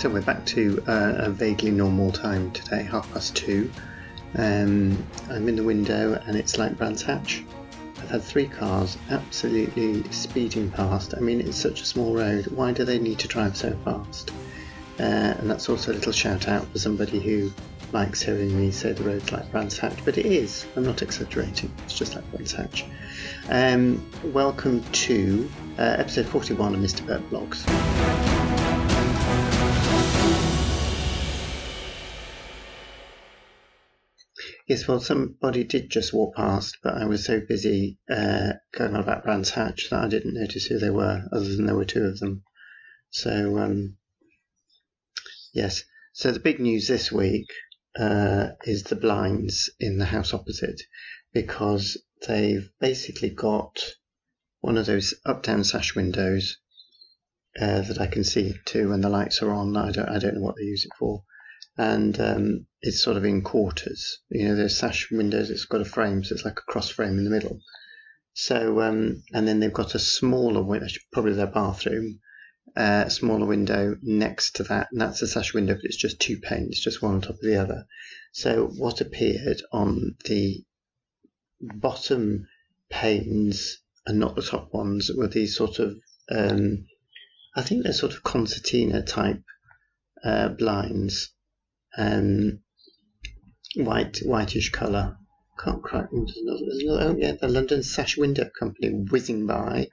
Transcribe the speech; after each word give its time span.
so 0.00 0.08
we're 0.08 0.22
back 0.22 0.46
to 0.46 0.82
uh, 0.86 1.12
a 1.18 1.28
vaguely 1.28 1.70
normal 1.70 2.10
time 2.10 2.50
today, 2.52 2.82
half 2.82 3.12
past 3.12 3.36
two. 3.36 3.70
Um, 4.34 5.06
I'm 5.28 5.46
in 5.46 5.56
the 5.56 5.62
window 5.62 6.18
and 6.24 6.38
it's 6.38 6.56
like 6.56 6.78
Brands 6.78 7.02
Hatch. 7.02 7.44
I've 7.98 8.08
had 8.08 8.22
three 8.22 8.46
cars 8.46 8.96
absolutely 9.10 10.10
speeding 10.10 10.70
past. 10.70 11.12
I 11.14 11.20
mean, 11.20 11.42
it's 11.42 11.58
such 11.58 11.82
a 11.82 11.84
small 11.84 12.14
road. 12.14 12.46
Why 12.46 12.72
do 12.72 12.86
they 12.86 12.98
need 12.98 13.18
to 13.18 13.28
drive 13.28 13.58
so 13.58 13.76
fast? 13.84 14.30
Uh, 14.98 15.02
and 15.02 15.50
that's 15.50 15.68
also 15.68 15.92
a 15.92 15.94
little 15.94 16.12
shout 16.12 16.48
out 16.48 16.66
for 16.72 16.78
somebody 16.78 17.20
who 17.20 17.52
likes 17.92 18.22
hearing 18.22 18.58
me 18.58 18.70
say 18.70 18.92
the 18.92 19.04
road's 19.04 19.30
like 19.30 19.50
Brands 19.50 19.76
Hatch, 19.76 20.02
but 20.06 20.16
it 20.16 20.24
is. 20.24 20.66
I'm 20.76 20.84
not 20.84 21.02
exaggerating. 21.02 21.70
It's 21.84 21.98
just 21.98 22.14
like 22.14 22.24
Brands 22.30 22.52
Hatch. 22.52 22.86
Um, 23.50 24.10
welcome 24.32 24.82
to 24.92 25.50
uh, 25.78 25.96
episode 25.98 26.24
41 26.24 26.74
of 26.74 26.80
Mr. 26.80 27.06
Burt 27.06 27.28
Blogs. 27.28 28.39
Yes, 34.70 34.86
well, 34.86 35.00
somebody 35.00 35.64
did 35.64 35.90
just 35.90 36.12
walk 36.12 36.36
past, 36.36 36.78
but 36.80 36.94
I 36.94 37.04
was 37.06 37.24
so 37.24 37.40
busy 37.40 37.98
uh, 38.08 38.52
going 38.70 38.94
on 38.94 39.00
about 39.00 39.24
Brands 39.24 39.50
Hatch 39.50 39.90
that 39.90 40.04
I 40.04 40.06
didn't 40.06 40.34
notice 40.34 40.66
who 40.66 40.78
they 40.78 40.90
were, 40.90 41.24
other 41.32 41.56
than 41.56 41.66
there 41.66 41.74
were 41.74 41.84
two 41.84 42.04
of 42.04 42.20
them. 42.20 42.44
So, 43.10 43.58
um, 43.58 43.96
yes. 45.52 45.82
So 46.12 46.30
the 46.30 46.38
big 46.38 46.60
news 46.60 46.86
this 46.86 47.10
week 47.10 47.52
uh, 47.98 48.50
is 48.62 48.84
the 48.84 48.94
blinds 48.94 49.70
in 49.80 49.98
the 49.98 50.04
house 50.04 50.32
opposite, 50.32 50.80
because 51.34 52.00
they've 52.28 52.70
basically 52.78 53.30
got 53.30 53.76
one 54.60 54.78
of 54.78 54.86
those 54.86 55.14
up-down 55.26 55.64
sash 55.64 55.96
windows 55.96 56.58
uh, 57.60 57.80
that 57.80 58.00
I 58.00 58.06
can 58.06 58.22
see 58.22 58.54
too 58.66 58.90
when 58.90 59.00
the 59.00 59.08
lights 59.08 59.42
are 59.42 59.50
on. 59.50 59.76
I 59.76 59.90
don't, 59.90 60.08
I 60.08 60.20
don't 60.20 60.36
know 60.36 60.42
what 60.42 60.54
they 60.56 60.62
use 60.62 60.84
it 60.84 60.92
for 60.96 61.24
and 61.76 62.20
um, 62.20 62.66
it's 62.82 63.02
sort 63.02 63.16
of 63.16 63.24
in 63.24 63.42
quarters. 63.42 64.18
You 64.30 64.48
know, 64.48 64.56
there's 64.56 64.78
sash 64.78 65.10
windows. 65.10 65.50
It's 65.50 65.64
got 65.64 65.80
a 65.80 65.84
frame, 65.84 66.24
so 66.24 66.34
it's 66.34 66.44
like 66.44 66.58
a 66.58 66.72
cross 66.72 66.88
frame 66.88 67.18
in 67.18 67.24
the 67.24 67.30
middle. 67.30 67.60
So, 68.32 68.80
um, 68.80 69.22
and 69.32 69.46
then 69.46 69.60
they've 69.60 69.72
got 69.72 69.94
a 69.94 69.98
smaller 69.98 70.62
window, 70.62 70.86
probably 71.12 71.34
their 71.34 71.46
bathroom, 71.46 72.20
uh, 72.76 73.08
smaller 73.08 73.46
window 73.46 73.96
next 74.02 74.56
to 74.56 74.62
that, 74.64 74.88
and 74.92 75.00
that's 75.00 75.22
a 75.22 75.26
sash 75.26 75.52
window, 75.52 75.74
but 75.74 75.84
it's 75.84 75.96
just 75.96 76.20
two 76.20 76.38
panes, 76.38 76.80
just 76.80 77.02
one 77.02 77.14
on 77.14 77.20
top 77.20 77.36
of 77.36 77.40
the 77.42 77.56
other. 77.56 77.86
So, 78.32 78.66
what 78.66 79.00
appeared 79.00 79.62
on 79.72 80.16
the 80.24 80.64
bottom 81.60 82.46
panes 82.88 83.78
and 84.06 84.18
not 84.18 84.36
the 84.36 84.42
top 84.42 84.72
ones 84.72 85.10
were 85.14 85.28
these 85.28 85.56
sort 85.56 85.78
of, 85.78 85.96
um, 86.30 86.86
I 87.54 87.62
think 87.62 87.82
they're 87.82 87.92
sort 87.92 88.12
of 88.12 88.22
concertina 88.22 89.02
type 89.02 89.42
uh, 90.24 90.48
blinds 90.48 91.32
um, 91.96 92.60
white 93.76 94.18
whitish 94.24 94.70
colour. 94.70 95.16
Can't 95.58 95.82
quite 95.82 96.10
remember. 96.10 96.32
Oh 96.88 97.16
yeah, 97.18 97.32
the 97.32 97.48
London 97.48 97.82
Sash 97.82 98.16
Window 98.16 98.48
Company 98.58 98.90
whizzing 99.10 99.46
by. 99.46 99.88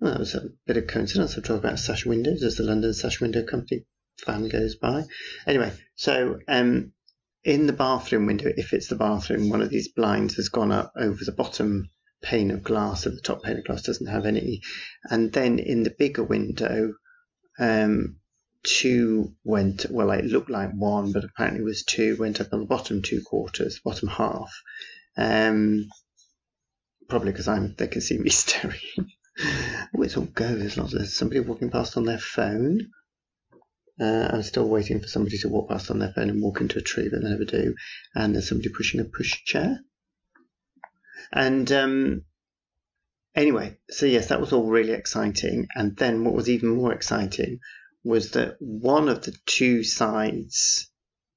Well, 0.00 0.12
that 0.12 0.20
was 0.20 0.34
a 0.34 0.50
bit 0.66 0.76
of 0.76 0.88
coincidence. 0.88 1.38
I 1.38 1.40
talk 1.40 1.58
about 1.58 1.78
sash 1.78 2.04
windows 2.04 2.42
as 2.42 2.56
the 2.56 2.64
London 2.64 2.92
Sash 2.92 3.20
Window 3.20 3.44
Company 3.44 3.86
van 4.26 4.48
goes 4.48 4.74
by. 4.74 5.04
Anyway, 5.46 5.72
so 5.94 6.38
um, 6.48 6.92
in 7.44 7.66
the 7.66 7.72
bathroom 7.72 8.26
window, 8.26 8.52
if 8.56 8.72
it's 8.72 8.88
the 8.88 8.96
bathroom, 8.96 9.48
one 9.48 9.62
of 9.62 9.70
these 9.70 9.88
blinds 9.88 10.34
has 10.34 10.48
gone 10.48 10.72
up 10.72 10.92
over 10.96 11.24
the 11.24 11.32
bottom 11.32 11.88
pane 12.22 12.50
of 12.50 12.62
glass, 12.62 13.06
and 13.06 13.16
the 13.16 13.22
top 13.22 13.42
pane 13.42 13.58
of 13.58 13.64
glass 13.64 13.82
doesn't 13.82 14.06
have 14.06 14.26
any. 14.26 14.60
And 15.04 15.32
then 15.32 15.58
in 15.58 15.82
the 15.82 15.94
bigger 15.98 16.22
window, 16.22 16.92
um, 17.58 18.16
two 18.64 19.34
went, 19.44 19.86
well, 19.90 20.10
it 20.10 20.24
looked 20.24 20.50
like 20.50 20.72
one, 20.72 21.12
but 21.12 21.24
apparently 21.24 21.60
it 21.60 21.64
was 21.64 21.84
two, 21.84 22.16
went 22.16 22.40
up 22.40 22.52
on 22.52 22.60
the 22.60 22.66
bottom 22.66 23.02
two 23.02 23.22
quarters, 23.22 23.80
bottom 23.84 24.08
half. 24.08 24.52
Um, 25.16 25.88
probably 27.08 27.32
because 27.32 27.48
I'm, 27.48 27.74
they 27.76 27.88
can 27.88 28.00
see 28.00 28.18
me 28.18 28.30
staring. 28.30 28.80
oh, 28.98 30.02
it's 30.02 30.16
all 30.16 30.24
go. 30.24 30.54
There's 30.54 30.76
lots 30.76 30.94
of, 30.94 31.08
somebody 31.08 31.40
walking 31.40 31.70
past 31.70 31.96
on 31.96 32.04
their 32.04 32.18
phone. 32.18 32.90
Uh, 34.00 34.28
I'm 34.32 34.42
still 34.42 34.68
waiting 34.68 35.00
for 35.00 35.08
somebody 35.08 35.38
to 35.38 35.48
walk 35.48 35.68
past 35.68 35.90
on 35.90 35.98
their 35.98 36.12
phone 36.12 36.30
and 36.30 36.42
walk 36.42 36.60
into 36.60 36.78
a 36.78 36.82
tree, 36.82 37.08
but 37.10 37.22
they 37.22 37.28
never 37.28 37.44
do. 37.44 37.74
And 38.14 38.34
there's 38.34 38.48
somebody 38.48 38.70
pushing 38.70 39.00
a 39.00 39.04
push 39.04 39.44
chair. 39.44 39.80
And 41.32 41.70
um, 41.72 42.24
anyway, 43.34 43.78
so 43.90 44.06
yes, 44.06 44.28
that 44.28 44.40
was 44.40 44.52
all 44.52 44.66
really 44.66 44.92
exciting. 44.92 45.66
And 45.74 45.96
then 45.96 46.24
what 46.24 46.34
was 46.34 46.48
even 46.48 46.70
more 46.70 46.92
exciting 46.92 47.60
was 48.04 48.32
that 48.32 48.56
one 48.60 49.08
of 49.08 49.22
the 49.22 49.36
two 49.46 49.84
sides 49.84 50.90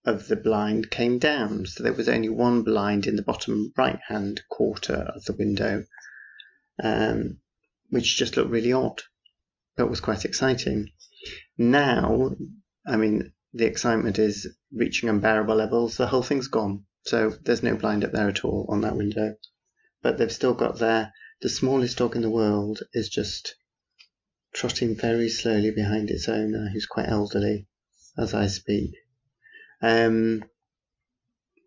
of 0.06 0.28
the 0.28 0.36
blind 0.36 0.90
came 0.90 1.20
down. 1.20 1.66
So 1.66 1.84
there 1.84 1.94
was 1.94 2.10
only 2.10 2.30
one 2.30 2.64
blind 2.64 3.08
in 3.08 3.16
the 3.16 3.24
bottom 3.24 3.74
right 3.78 4.00
hand 4.08 4.42
quarter 4.50 4.94
of 5.16 5.26
the 5.26 5.34
window, 5.34 5.86
um, 6.82 7.40
which 7.90 8.18
just 8.18 8.38
looked 8.38 8.52
really 8.52 8.74
odd, 8.74 9.02
but 9.76 9.90
was 9.90 10.02
quite 10.02 10.26
exciting. 10.26 10.90
Now, 11.58 12.36
I 12.86 12.98
mean, 12.98 13.34
the 13.54 13.66
excitement 13.66 14.20
is 14.20 14.48
reaching 14.72 15.10
unbearable 15.10 15.56
levels. 15.56 15.98
The 15.98 16.08
whole 16.08 16.24
thing's 16.24 16.48
gone. 16.48 16.86
So 17.04 17.34
there's 17.42 17.64
no 17.64 17.76
blind 17.76 18.04
up 18.04 18.12
there 18.12 18.30
at 18.30 18.44
all 18.44 18.66
on 18.70 18.82
that 18.82 18.96
window. 18.96 19.36
But 20.02 20.18
they've 20.18 20.32
still 20.32 20.54
got 20.54 20.78
their, 20.78 21.14
the 21.42 21.50
smallest 21.50 21.98
dog 21.98 22.16
in 22.16 22.22
the 22.22 22.30
world 22.30 22.82
is 22.94 23.10
just 23.10 23.56
trotting 24.56 24.96
very 24.96 25.28
slowly 25.28 25.70
behind 25.70 26.10
its 26.10 26.30
owner, 26.30 26.70
who's 26.72 26.86
quite 26.86 27.10
elderly, 27.10 27.68
as 28.18 28.34
I 28.34 28.48
speak. 28.48 28.96
Um, 29.82 30.44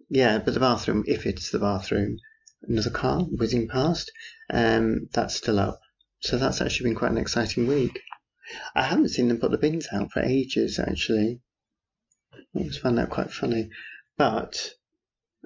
yeah, 0.08 0.38
but 0.38 0.54
the 0.54 0.60
bathroom, 0.60 1.04
if 1.06 1.26
it's 1.26 1.50
the 1.50 1.58
bathroom, 1.58 2.18
another 2.62 2.90
car 2.90 3.24
whizzing 3.24 3.68
past, 3.68 4.10
um, 4.50 5.08
that's 5.12 5.36
still 5.36 5.58
up. 5.58 5.80
So 6.20 6.38
that's 6.38 6.62
actually 6.62 6.90
been 6.90 6.98
quite 6.98 7.12
an 7.12 7.18
exciting 7.18 7.66
week. 7.66 8.00
I 8.74 8.82
haven't 8.82 9.10
seen 9.10 9.28
them 9.28 9.38
put 9.38 9.50
the 9.50 9.58
bins 9.58 9.88
out 9.92 10.10
for 10.10 10.20
ages, 10.20 10.78
actually. 10.78 11.40
I 12.32 12.60
always 12.60 12.78
found 12.78 12.96
that 12.96 13.10
quite 13.10 13.30
funny. 13.30 13.68
But 14.16 14.70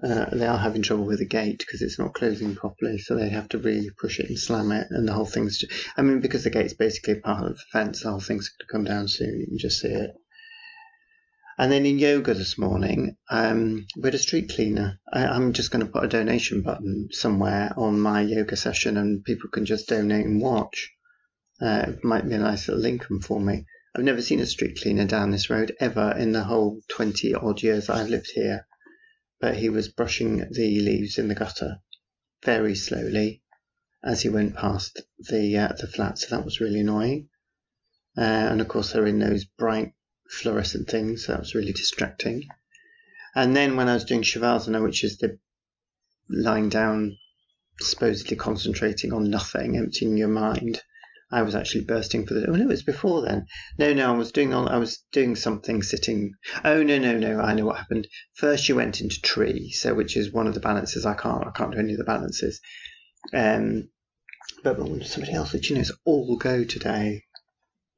uh, 0.03 0.25
they 0.33 0.47
are 0.47 0.59
having 0.59 0.83
trouble 0.83 1.05
with 1.05 1.19
the 1.19 1.27
gate 1.27 1.59
because 1.59 1.83
it's 1.83 1.99
not 1.99 2.15
closing 2.15 2.57
properly, 2.57 2.99
so 2.99 3.15
they 3.15 3.29
have 3.29 3.49
to 3.51 3.59
really 3.59 3.91
push 3.91 4.19
it 4.19 4.29
and 4.29 4.39
slam 4.39 4.73
it, 4.73 4.87
and 4.91 5.07
the 5.07 5.13
whole 5.13 5.27
thing's. 5.27 5.59
Just, 5.59 5.73
I 5.97 6.03
mean, 6.03 6.21
because 6.21 6.45
the 6.45 6.51
gate's 6.51 6.73
basically 6.73 7.17
part 7.17 7.45
of 7.45 7.57
the 7.57 7.63
fence, 7.73 8.03
the 8.03 8.11
whole 8.11 8.21
thing's 8.21 8.49
going 8.49 8.67
to 8.67 8.73
come 8.73 8.85
down 8.85 9.09
soon. 9.09 9.41
You 9.41 9.47
can 9.47 9.59
just 9.59 9.81
see 9.81 9.89
it. 9.89 10.15
And 11.59 11.71
then 11.71 11.85
in 11.85 11.99
yoga 11.99 12.33
this 12.33 12.57
morning, 12.57 13.17
um, 13.31 13.87
we 13.97 14.05
had 14.05 14.15
a 14.15 14.19
street 14.19 14.51
cleaner. 14.55 14.99
I, 15.13 15.37
am 15.37 15.53
just 15.53 15.71
going 15.71 15.85
to 15.85 15.93
put 15.93 16.05
a 16.05 16.09
donation 16.09 16.63
button 16.63 17.11
somewhere 17.13 17.73
on 17.77 18.01
my 18.01 18.23
yoga 18.23 18.57
session, 18.57 18.97
and 18.97 19.23
people 19.23 19.51
can 19.51 19.67
just 19.67 19.89
donate 19.89 20.25
and 20.25 20.41
watch. 20.41 20.91
Uh, 21.61 21.85
it 21.89 22.03
might 22.03 22.27
be 22.27 22.35
a 22.35 22.39
nice 22.39 22.67
little 22.67 22.87
income 22.87 23.21
for 23.21 23.39
me. 23.39 23.67
I've 23.95 24.05
never 24.05 24.23
seen 24.23 24.41
a 24.41 24.47
street 24.47 24.81
cleaner 24.81 25.05
down 25.05 25.31
this 25.31 25.51
road 25.51 25.77
ever 25.79 26.17
in 26.17 26.33
the 26.33 26.43
whole 26.43 26.81
20 26.89 27.35
odd 27.35 27.63
years 27.63 27.91
I've 27.91 28.09
lived 28.09 28.31
here 28.35 28.67
but 29.43 29.57
he 29.57 29.69
was 29.69 29.89
brushing 29.89 30.39
the 30.53 30.81
leaves 30.81 31.19
in 31.19 31.27
the 31.27 31.35
gutter 31.35 31.81
very 32.45 32.77
slowly 32.77 33.43
as 34.05 34.23
he 34.23 34.29
went 34.29 34.55
past 34.55 35.01
the 35.19 35.59
uh, 35.59 35.73
the 35.81 35.89
flat. 35.89 36.17
So 36.17 36.37
that 36.37 36.45
was 36.45 36.61
really 36.61 36.79
annoying. 36.79 37.29
Uh, 38.17 38.21
and 38.51 38.61
of 38.61 38.69
course, 38.69 38.93
they're 38.93 39.07
in 39.07 39.19
those 39.19 39.45
bright 39.45 39.95
fluorescent 40.31 40.89
things. 40.89 41.27
So 41.27 41.33
that 41.33 41.41
was 41.41 41.57
really 41.57 41.73
distracting. 41.73 42.45
And 43.35 43.57
then 43.57 43.77
when 43.77 43.89
I 43.89 43.95
was 43.95 44.05
doing 44.05 44.23
Shavasana, 44.23 44.81
which 44.81 45.03
is 45.03 45.19
the 45.19 45.39
lying 46.29 46.69
down, 46.69 47.19
supposedly 47.81 48.37
concentrating 48.37 49.13
on 49.13 49.29
nothing, 49.29 49.77
emptying 49.77 50.17
your 50.17 50.29
mind, 50.29 50.81
I 51.33 51.43
was 51.43 51.55
actually 51.55 51.85
bursting 51.85 52.27
for 52.27 52.35
the. 52.35 52.47
Oh 52.47 52.53
no, 52.53 52.65
it 52.65 52.69
was 52.69 52.83
before 52.83 53.23
then. 53.23 53.47
No, 53.79 53.95
no, 53.95 54.13
I 54.13 54.17
was 54.17 54.33
doing 54.33 54.53
all. 54.53 54.69
I 54.69 54.77
was 54.77 55.03
doing 55.13 55.35
something 55.35 55.83
sitting. 55.83 56.35
Oh 56.63 56.83
no, 56.83 56.99
no, 56.99 57.17
no. 57.17 57.41
I 57.41 57.55
know 57.55 57.65
what 57.65 57.79
happened. 57.79 58.07
First, 58.35 58.69
you 58.69 58.77
went 58.77 59.01
into 59.01 59.21
tree, 59.23 59.71
so 59.71 59.95
which 59.95 60.17
is 60.17 60.31
one 60.31 60.47
of 60.47 60.53
the 60.53 60.61
balances. 60.61 61.07
I 61.07 61.15
can't. 61.15 61.47
I 61.47 61.51
can't 61.51 61.73
do 61.73 61.79
any 61.79 61.93
of 61.93 61.99
the 61.99 62.05
balances. 62.05 62.61
Um, 63.33 63.89
but 64.63 64.77
somebody 65.07 65.33
else 65.33 65.53
that 65.53 65.71
you 65.71 65.77
know 65.77 65.81
is 65.81 65.93
all 66.05 66.37
go 66.37 66.65
today. 66.65 67.25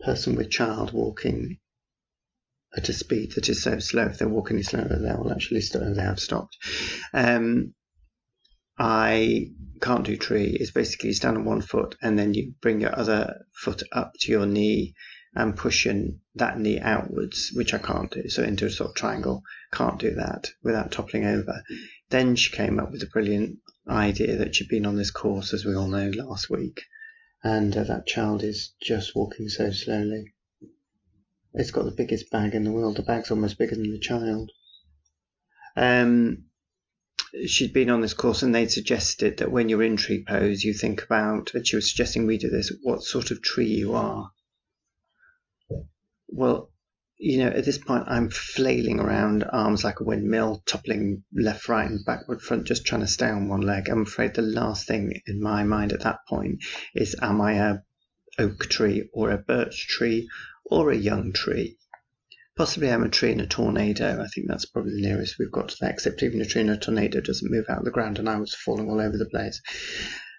Person 0.00 0.36
with 0.36 0.50
child 0.50 0.92
walking 0.92 1.58
at 2.76 2.88
a 2.88 2.92
speed 2.92 3.32
that 3.32 3.48
is 3.48 3.62
so 3.62 3.78
slow. 3.78 4.04
If 4.06 4.18
they're 4.18 4.28
walking 4.28 4.62
slower, 4.62 4.88
they 4.88 5.14
will 5.14 5.32
actually 5.32 5.60
stop. 5.60 5.82
They 5.82 6.02
have 6.02 6.20
stopped. 6.20 6.56
Um, 7.12 7.74
I 8.78 9.50
can't 9.80 10.04
do 10.04 10.16
tree 10.16 10.56
is 10.58 10.70
basically 10.70 11.10
you 11.10 11.14
stand 11.14 11.36
on 11.36 11.44
one 11.44 11.60
foot 11.60 11.96
and 12.02 12.18
then 12.18 12.34
you 12.34 12.54
bring 12.60 12.80
your 12.80 12.98
other 12.98 13.44
foot 13.52 13.82
up 13.92 14.12
to 14.20 14.32
your 14.32 14.46
knee 14.46 14.94
and 15.34 15.56
pushing 15.56 16.20
that 16.36 16.58
knee 16.58 16.80
outwards, 16.80 17.50
which 17.54 17.74
I 17.74 17.78
can't 17.78 18.10
do. 18.10 18.28
So 18.28 18.42
into 18.42 18.66
a 18.66 18.70
sort 18.70 18.90
of 18.90 18.96
triangle, 18.96 19.42
can't 19.72 19.98
do 19.98 20.14
that 20.14 20.50
without 20.62 20.92
toppling 20.92 21.24
over. 21.24 21.62
Then 22.10 22.36
she 22.36 22.54
came 22.54 22.78
up 22.78 22.92
with 22.92 23.02
a 23.02 23.08
brilliant 23.12 23.58
idea 23.88 24.36
that 24.36 24.54
she'd 24.54 24.68
been 24.68 24.86
on 24.86 24.96
this 24.96 25.10
course, 25.10 25.52
as 25.52 25.64
we 25.64 25.74
all 25.74 25.88
know, 25.88 26.10
last 26.10 26.48
week, 26.48 26.82
and 27.42 27.76
uh, 27.76 27.84
that 27.84 28.06
child 28.06 28.42
is 28.42 28.74
just 28.80 29.16
walking 29.16 29.48
so 29.48 29.70
slowly. 29.70 30.32
It's 31.52 31.70
got 31.70 31.84
the 31.84 31.90
biggest 31.90 32.30
bag 32.30 32.54
in 32.54 32.64
the 32.64 32.72
world. 32.72 32.96
The 32.96 33.02
bag's 33.02 33.30
almost 33.30 33.58
bigger 33.58 33.76
than 33.76 33.90
the 33.90 33.98
child. 33.98 34.50
Um, 35.76 36.44
she'd 37.46 37.72
been 37.72 37.90
on 37.90 38.00
this 38.00 38.14
course 38.14 38.42
and 38.42 38.54
they'd 38.54 38.70
suggested 38.70 39.38
that 39.38 39.50
when 39.50 39.68
you're 39.68 39.82
in 39.82 39.96
tree 39.96 40.24
pose, 40.26 40.62
you 40.62 40.72
think 40.72 41.02
about, 41.02 41.52
and 41.54 41.66
she 41.66 41.76
was 41.76 41.90
suggesting 41.90 42.26
we 42.26 42.38
do 42.38 42.48
this, 42.48 42.72
what 42.82 43.02
sort 43.02 43.30
of 43.30 43.42
tree 43.42 43.66
you 43.66 43.94
are. 43.94 44.30
Well, 46.28 46.70
you 47.16 47.38
know, 47.38 47.48
at 47.48 47.64
this 47.64 47.78
point, 47.78 48.04
I'm 48.06 48.28
flailing 48.28 49.00
around, 49.00 49.44
arms 49.44 49.84
like 49.84 50.00
a 50.00 50.04
windmill, 50.04 50.62
toppling 50.66 51.24
left, 51.32 51.68
right, 51.68 51.88
and 51.88 52.04
backward, 52.04 52.42
front, 52.42 52.66
just 52.66 52.84
trying 52.84 53.02
to 53.02 53.06
stay 53.06 53.28
on 53.28 53.48
one 53.48 53.60
leg. 53.60 53.88
I'm 53.88 54.02
afraid 54.02 54.34
the 54.34 54.42
last 54.42 54.86
thing 54.86 55.20
in 55.26 55.40
my 55.40 55.64
mind 55.64 55.92
at 55.92 56.02
that 56.02 56.18
point 56.28 56.64
is, 56.94 57.16
am 57.22 57.40
I 57.40 57.52
a 57.54 57.78
oak 58.38 58.68
tree 58.68 59.08
or 59.12 59.30
a 59.30 59.38
birch 59.38 59.86
tree 59.88 60.28
or 60.64 60.90
a 60.90 60.96
young 60.96 61.32
tree? 61.32 61.78
Possibly 62.56 62.88
a 62.88 63.08
tree 63.08 63.32
in 63.32 63.40
a 63.40 63.46
tornado. 63.46 64.22
I 64.22 64.28
think 64.28 64.46
that's 64.46 64.66
probably 64.66 64.92
the 64.94 65.08
nearest 65.08 65.38
we've 65.38 65.50
got 65.50 65.70
to 65.70 65.76
that, 65.80 65.90
except 65.90 66.22
even 66.22 66.40
a 66.40 66.44
tree 66.44 66.60
in 66.60 66.68
a 66.68 66.76
tornado 66.76 67.20
doesn't 67.20 67.50
move 67.50 67.66
out 67.68 67.78
of 67.78 67.84
the 67.84 67.90
ground, 67.90 68.18
and 68.18 68.28
I 68.28 68.36
was 68.36 68.54
falling 68.54 68.88
all 68.88 69.00
over 69.00 69.16
the 69.16 69.26
place. 69.26 69.60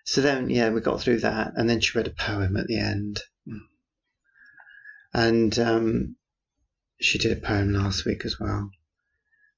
So 0.05 0.21
then, 0.21 0.49
yeah, 0.49 0.69
we 0.69 0.79
got 0.79 1.01
through 1.01 1.19
that, 1.19 1.53
and 1.55 1.69
then 1.69 1.81
she 1.81 1.97
read 1.97 2.07
a 2.07 2.11
poem 2.11 2.55
at 2.55 2.67
the 2.67 2.77
end. 2.77 3.21
And 5.13 5.57
um, 5.59 6.15
she 7.01 7.17
did 7.17 7.37
a 7.37 7.41
poem 7.41 7.73
last 7.73 8.05
week 8.05 8.23
as 8.25 8.39
well. 8.39 8.69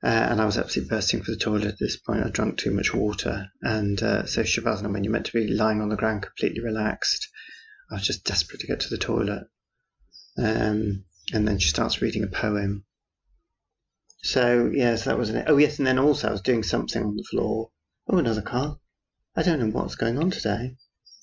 Uh, 0.04 0.08
and 0.08 0.40
I 0.40 0.46
was 0.46 0.58
absolutely 0.58 0.96
bursting 0.96 1.24
for 1.24 1.32
the 1.32 1.38
toilet 1.38 1.66
at 1.66 1.80
this 1.80 1.98
point. 1.98 2.24
I 2.24 2.30
drank 2.30 2.58
too 2.58 2.72
much 2.72 2.94
water. 2.94 3.50
And 3.62 4.02
uh, 4.02 4.26
so, 4.26 4.44
Shavasana, 4.44 4.92
when 4.92 5.04
you're 5.04 5.14
meant 5.14 5.26
to 5.28 5.34
be 5.34 5.48
lying 5.48 5.82
on 5.82 5.90
the 5.90 5.96
ground 5.96 6.22
completely 6.22 6.62
relaxed, 6.62 7.28
I 7.92 7.96
was 7.96 8.04
just 8.04 8.24
desperate 8.24 8.62
to 8.62 8.68
get 8.68 8.82
to 8.82 8.90
the 8.90 8.98
toilet. 8.98 9.48
Um, 10.38 11.06
and 11.34 11.48
then 11.48 11.60
she 11.60 11.70
starts 11.70 12.02
reading 12.02 12.24
a 12.24 12.28
poem. 12.28 12.86
So, 14.24 14.72
yes, 14.74 15.06
that 15.06 15.18
was 15.18 15.30
an. 15.30 15.44
Oh, 15.48 15.58
yes, 15.58 15.78
and 15.78 15.88
then 15.88 16.00
also 16.00 16.30
I 16.30 16.32
was 16.32 16.42
doing 16.42 16.64
something 16.64 17.04
on 17.04 17.16
the 17.16 17.24
floor. 17.24 17.70
Oh, 18.08 18.18
another 18.18 18.42
car. 18.42 18.80
I 19.36 19.44
don't 19.44 19.60
know 19.60 19.68
what's 19.68 19.96
going 19.96 20.18
on 20.18 20.32
today. 20.32 20.76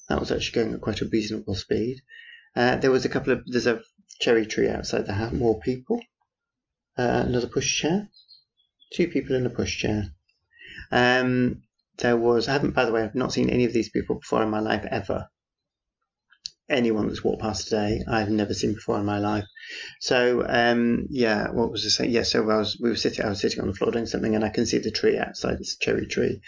That 0.08 0.20
was 0.20 0.30
actually 0.30 0.62
going 0.62 0.74
at 0.74 0.80
quite 0.80 1.00
a 1.00 1.08
reasonable 1.08 1.54
speed. 1.54 2.02
Uh, 2.54 2.76
there 2.76 2.90
was 2.90 3.04
a 3.04 3.08
couple 3.08 3.32
of. 3.32 3.42
There's 3.46 3.66
a 3.66 3.80
cherry 4.20 4.46
tree 4.46 4.68
outside 4.68 5.06
the 5.06 5.14
house. 5.14 5.32
More 5.32 5.58
people. 5.60 6.00
Uh, 6.96 7.24
another 7.26 7.48
pushchair. 7.48 8.08
Two 8.92 9.08
people 9.08 9.34
in 9.34 9.46
a 9.46 9.50
pushchair. 9.50 10.10
Um, 10.92 11.62
there 11.98 12.16
was. 12.16 12.48
I 12.48 12.52
haven't, 12.52 12.74
by 12.74 12.84
the 12.84 12.92
way, 12.92 13.02
I've 13.02 13.14
not 13.14 13.32
seen 13.32 13.50
any 13.50 13.64
of 13.64 13.72
these 13.72 13.90
people 13.90 14.16
before 14.16 14.42
in 14.42 14.50
my 14.50 14.60
life 14.60 14.84
ever 14.90 15.28
anyone 16.69 17.08
that's 17.08 17.22
walked 17.22 17.43
past 17.43 17.69
today 17.69 18.02
I've 18.08 18.31
never 18.31 18.55
seen 18.55 18.75
before 18.75 18.99
in 18.99 19.05
my 19.05 19.19
life. 19.19 19.44
So 20.00 20.44
um, 20.46 21.06
yeah, 21.11 21.50
what 21.50 21.70
was 21.70 21.84
I 21.84 21.88
saying? 21.88 22.11
Yeah, 22.11 22.22
so 22.22 22.49
I 22.50 22.56
was 22.56 22.78
we 22.81 22.90
were 22.90 22.96
sitting 22.96 23.25
I 23.25 23.28
was 23.28 23.40
sitting 23.40 23.61
on 23.61 23.69
the 23.69 23.75
floor 23.75 23.90
doing 23.90 24.06
something 24.06 24.34
and 24.34 24.44
I 24.44 24.49
can 24.49 24.66
see 24.66 24.78
the 24.78 24.90
tree 24.90 25.19
outside. 25.19 25.58
It's 25.61 25.76
cherry 25.76 26.06
tree, 26.06 26.40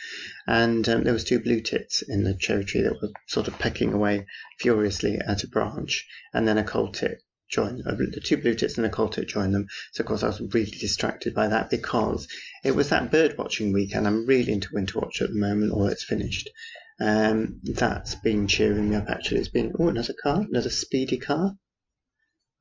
and 0.47 0.89
um, 0.89 1.05
there 1.05 1.13
was 1.13 1.25
two 1.25 1.41
blue 1.41 1.61
tits 1.61 2.03
in 2.03 2.25
the 2.25 2.35
cherry 2.35 2.65
tree 2.65 2.83
that 2.83 3.01
were 3.01 3.11
sort 3.27 3.49
of 3.49 3.59
pecking 3.59 3.93
away 3.93 4.27
furiously 4.59 5.19
at 5.19 5.45
a 5.45 5.49
branch, 5.49 6.07
and 6.33 6.47
then 6.47 6.59
a 6.59 6.65
coal 6.65 6.93
tit 6.93 7.23
joined 7.49 7.83
uh, 7.87 7.95
the 7.95 8.21
two 8.21 8.37
blue 8.37 8.55
tits 8.55 8.77
and 8.77 8.87
a 8.87 8.91
coal 8.91 9.09
tit 9.09 9.29
joined 9.29 9.55
them. 9.55 9.67
So 9.93 10.03
of 10.03 10.07
course 10.07 10.23
I 10.23 10.29
was 10.29 10.41
really 10.53 10.71
distracted 10.71 11.35
by 11.35 11.49
that 11.49 11.71
because 11.71 12.27
it 12.65 12.75
was 12.75 12.89
that 12.89 13.11
bird 13.11 13.37
watching 13.39 13.73
weekend. 13.73 14.07
I'm 14.07 14.27
really 14.27 14.53
into 14.53 14.71
winter 14.73 14.99
watch 14.99 15.23
at 15.23 15.29
the 15.29 15.39
moment, 15.39 15.73
or 15.73 15.91
it's 15.91 16.05
finished. 16.05 16.51
Um, 16.99 17.61
that's 17.63 18.15
been 18.15 18.49
cheering 18.49 18.91
me 18.91 18.97
up 18.97 19.11
actually. 19.11 19.41
It's 19.41 19.49
been, 19.49 19.75
oh, 19.79 19.89
another 19.89 20.15
car, 20.21 20.41
another 20.41 20.71
speedy 20.71 21.19
car. 21.19 21.53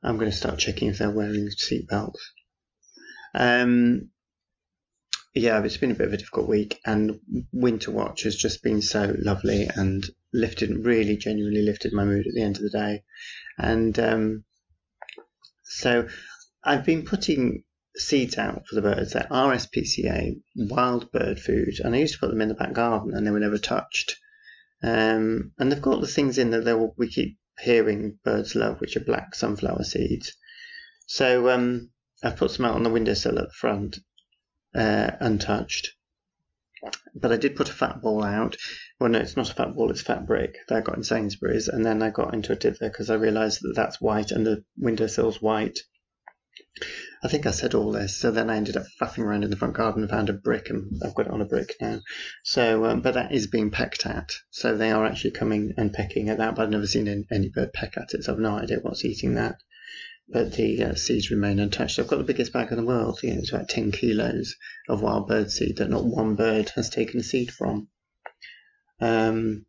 I'm 0.04 0.18
going 0.18 0.30
to 0.30 0.38
start 0.38 0.60
checking 0.60 0.90
if 0.90 0.98
they're 0.98 1.10
wearing 1.10 1.50
seatbelts. 1.50 2.20
Um, 3.34 4.10
yeah, 5.34 5.62
it's 5.64 5.78
been 5.78 5.92
a 5.92 5.96
bit 5.96 6.08
of 6.08 6.14
a 6.14 6.18
difficult 6.18 6.48
week, 6.48 6.80
and 6.86 7.20
Winter 7.52 7.92
Watch 7.92 8.24
has 8.24 8.36
just 8.36 8.64
been 8.64 8.82
so 8.82 9.14
lovely 9.18 9.68
and 9.74 10.08
lifted, 10.34 10.86
really 10.86 11.18
genuinely 11.18 11.62
lifted 11.62 11.92
my 11.92 12.06
mood 12.06 12.28
at 12.28 12.34
the 12.34 12.42
end 12.42 12.58
of 12.58 12.64
the 12.64 12.70
day. 12.70 13.04
And 13.58 13.98
um, 14.00 14.44
so 15.64 16.08
I've 16.64 16.86
been 16.86 17.04
putting 17.04 17.64
seeds 17.98 18.38
out 18.38 18.68
for 18.68 18.76
the 18.76 18.82
birds. 18.82 19.14
They're 19.14 19.28
RSPCA, 19.30 20.42
wild 20.56 21.12
bird 21.12 21.40
food, 21.40 21.80
and 21.84 21.96
I 21.96 22.00
used 22.00 22.14
to 22.14 22.20
put 22.20 22.30
them 22.30 22.42
in 22.42 22.50
the 22.50 22.54
back 22.54 22.74
garden 22.74 23.14
and 23.14 23.26
they 23.26 23.32
were 23.32 23.40
never 23.40 23.58
touched. 23.58 24.18
Um, 24.84 25.52
and 25.58 25.72
they've 25.72 25.82
got 25.82 26.02
the 26.02 26.08
things 26.08 26.38
in 26.38 26.52
that 26.52 26.66
they 26.66 26.74
will, 26.74 26.94
we 26.98 27.08
keep 27.08 27.38
hearing 27.60 28.20
birds 28.24 28.56
love, 28.56 28.82
which 28.82 28.98
are 28.98 29.02
black 29.02 29.36
sunflower 29.36 29.84
seeds. 29.84 30.36
So 31.08 31.50
um, 31.50 31.92
I've 32.24 32.38
put 32.38 32.52
some 32.52 32.66
out 32.66 32.76
on 32.76 32.84
the 32.84 32.90
windowsill 32.90 33.40
at 33.40 33.48
the 33.48 33.54
front, 33.54 34.00
uh, 34.74 35.12
untouched. 35.20 35.92
But 37.16 37.32
I 37.32 37.38
did 37.38 37.56
put 37.56 37.70
a 37.70 37.74
fat 37.74 38.02
ball 38.02 38.24
out. 38.24 38.58
Well, 39.00 39.10
no, 39.10 39.20
it's 39.20 39.36
not 39.36 39.50
a 39.50 39.54
fat 39.54 39.76
ball, 39.76 39.90
it's 39.90 40.02
fat 40.02 40.28
brick 40.28 40.58
that 40.68 40.78
I 40.78 40.82
got 40.82 40.98
in 40.98 41.04
Sainsbury's. 41.04 41.68
And 41.68 41.86
then 41.86 42.04
I 42.04 42.10
got 42.12 42.34
into 42.34 42.52
a 42.52 42.56
dither 42.56 42.90
because 42.90 43.10
I 43.10 43.16
realised 43.16 43.62
that 43.62 43.74
that's 43.76 44.02
white 44.02 44.32
and 44.32 44.46
the 44.46 44.64
windowsill's 44.78 45.42
white. 45.42 45.80
I 47.24 47.28
think 47.28 47.46
I 47.46 47.52
said 47.52 47.74
all 47.74 47.92
this. 47.92 48.18
So 48.18 48.32
then 48.32 48.50
I 48.50 48.58
ended 48.58 48.78
up 48.78 48.86
faffing 49.00 49.24
around 49.24 49.44
in 49.44 49.50
the 49.50 49.56
front 49.56 49.76
garden 49.76 50.04
and 50.04 50.10
found 50.10 50.30
a 50.30 50.34
brick, 50.34 50.70
and 50.70 51.02
I've 51.04 51.16
got 51.16 51.28
it 51.28 51.32
on 51.32 51.42
a 51.42 51.46
brick 51.46 51.76
now. 51.82 52.02
So, 52.44 52.86
um, 52.86 53.02
but 53.02 53.14
that 53.14 53.32
is 53.34 53.48
being 53.48 53.72
pecked 53.72 54.06
at. 54.06 54.32
So 54.52 54.76
they 54.76 54.92
are 54.92 55.06
actually 55.06 55.32
coming 55.32 55.74
and 55.78 55.94
pecking 55.94 56.30
at 56.30 56.38
that. 56.38 56.56
But 56.56 56.64
I've 56.64 56.70
never 56.70 56.88
seen 56.88 57.26
any 57.32 57.50
bird 57.50 57.74
peck 57.74 57.98
at 57.98 58.14
it, 58.14 58.24
so 58.24 58.34
I've 58.34 58.40
no 58.40 58.58
idea 58.58 58.80
what's 58.82 59.06
eating 59.06 59.36
that. 59.36 59.56
But 60.28 60.54
the 60.54 60.84
uh, 60.84 60.96
seeds 60.96 61.30
remain 61.30 61.60
untouched. 61.60 62.00
I've 62.00 62.08
got 62.08 62.18
the 62.18 62.24
biggest 62.24 62.52
bag 62.52 62.72
in 62.72 62.78
the 62.78 62.86
world. 62.86 63.20
You 63.22 63.34
know, 63.34 63.40
it's 63.40 63.52
about 63.52 63.70
10 63.70 63.92
kilos 63.92 64.56
of 64.90 65.02
wild 65.02 65.28
bird 65.28 65.52
seed 65.52 65.78
that 65.78 65.90
not 65.90 66.06
one 66.06 66.36
bird 66.36 66.70
has 66.76 66.90
taken 66.90 67.20
a 67.20 67.24
seed 67.24 67.52
from. 67.52 67.90
Um, 69.00 69.66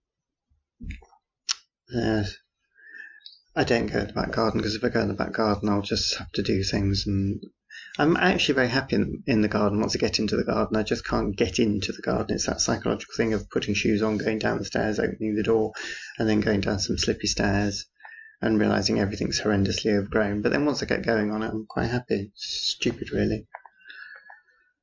uh, 1.95 2.25
I 3.57 3.65
don't 3.65 3.87
go 3.87 4.01
in 4.01 4.09
the 4.09 4.13
back 4.13 4.33
garden 4.33 4.61
because 4.61 4.75
if 4.75 4.85
I 4.85 4.91
go 4.91 5.01
in 5.01 5.09
the 5.09 5.15
back 5.15 5.33
garden, 5.33 5.71
I'll 5.71 5.81
just 5.81 6.17
have 6.17 6.31
to 6.33 6.43
do 6.43 6.63
things. 6.63 7.07
And 7.07 7.43
I'm 7.99 8.15
actually 8.19 8.57
very 8.57 8.69
happy 8.69 8.97
in, 8.97 9.23
in, 9.27 9.41
the 9.41 9.49
garden 9.49 9.81
once 9.81 9.97
I 9.97 9.99
get 9.99 10.19
into 10.19 10.37
the 10.37 10.45
garden. 10.45 10.77
I 10.77 10.83
just 10.83 11.07
can't 11.07 11.35
get 11.35 11.59
into 11.59 11.93
the 11.93 12.03
garden. 12.03 12.35
It's 12.35 12.45
that 12.45 12.61
psychological 12.61 13.15
thing 13.17 13.33
of 13.33 13.49
putting 13.49 13.73
shoes 13.73 14.03
on, 14.03 14.19
going 14.19 14.39
down 14.39 14.59
the 14.59 14.67
stairs, 14.67 14.99
opening 14.99 15.37
the 15.37 15.43
door, 15.43 15.73
and 16.19 16.29
then 16.29 16.41
going 16.41 16.61
down 16.61 16.81
some 16.81 16.99
slippy 16.99 17.29
stairs 17.29 17.87
and 18.43 18.61
realizing 18.61 19.01
everything's 19.01 19.41
horrendously 19.41 19.97
overgrown. 19.97 20.43
But 20.43 20.53
then 20.53 20.67
once 20.67 20.83
I 20.83 20.87
get 20.87 21.07
going 21.07 21.31
on 21.33 21.43
it, 21.43 21.49
I'm 21.49 21.65
quite 21.67 21.89
happy. 21.91 22.33
It's 22.35 22.75
stupid, 22.75 23.11
really. 23.11 23.47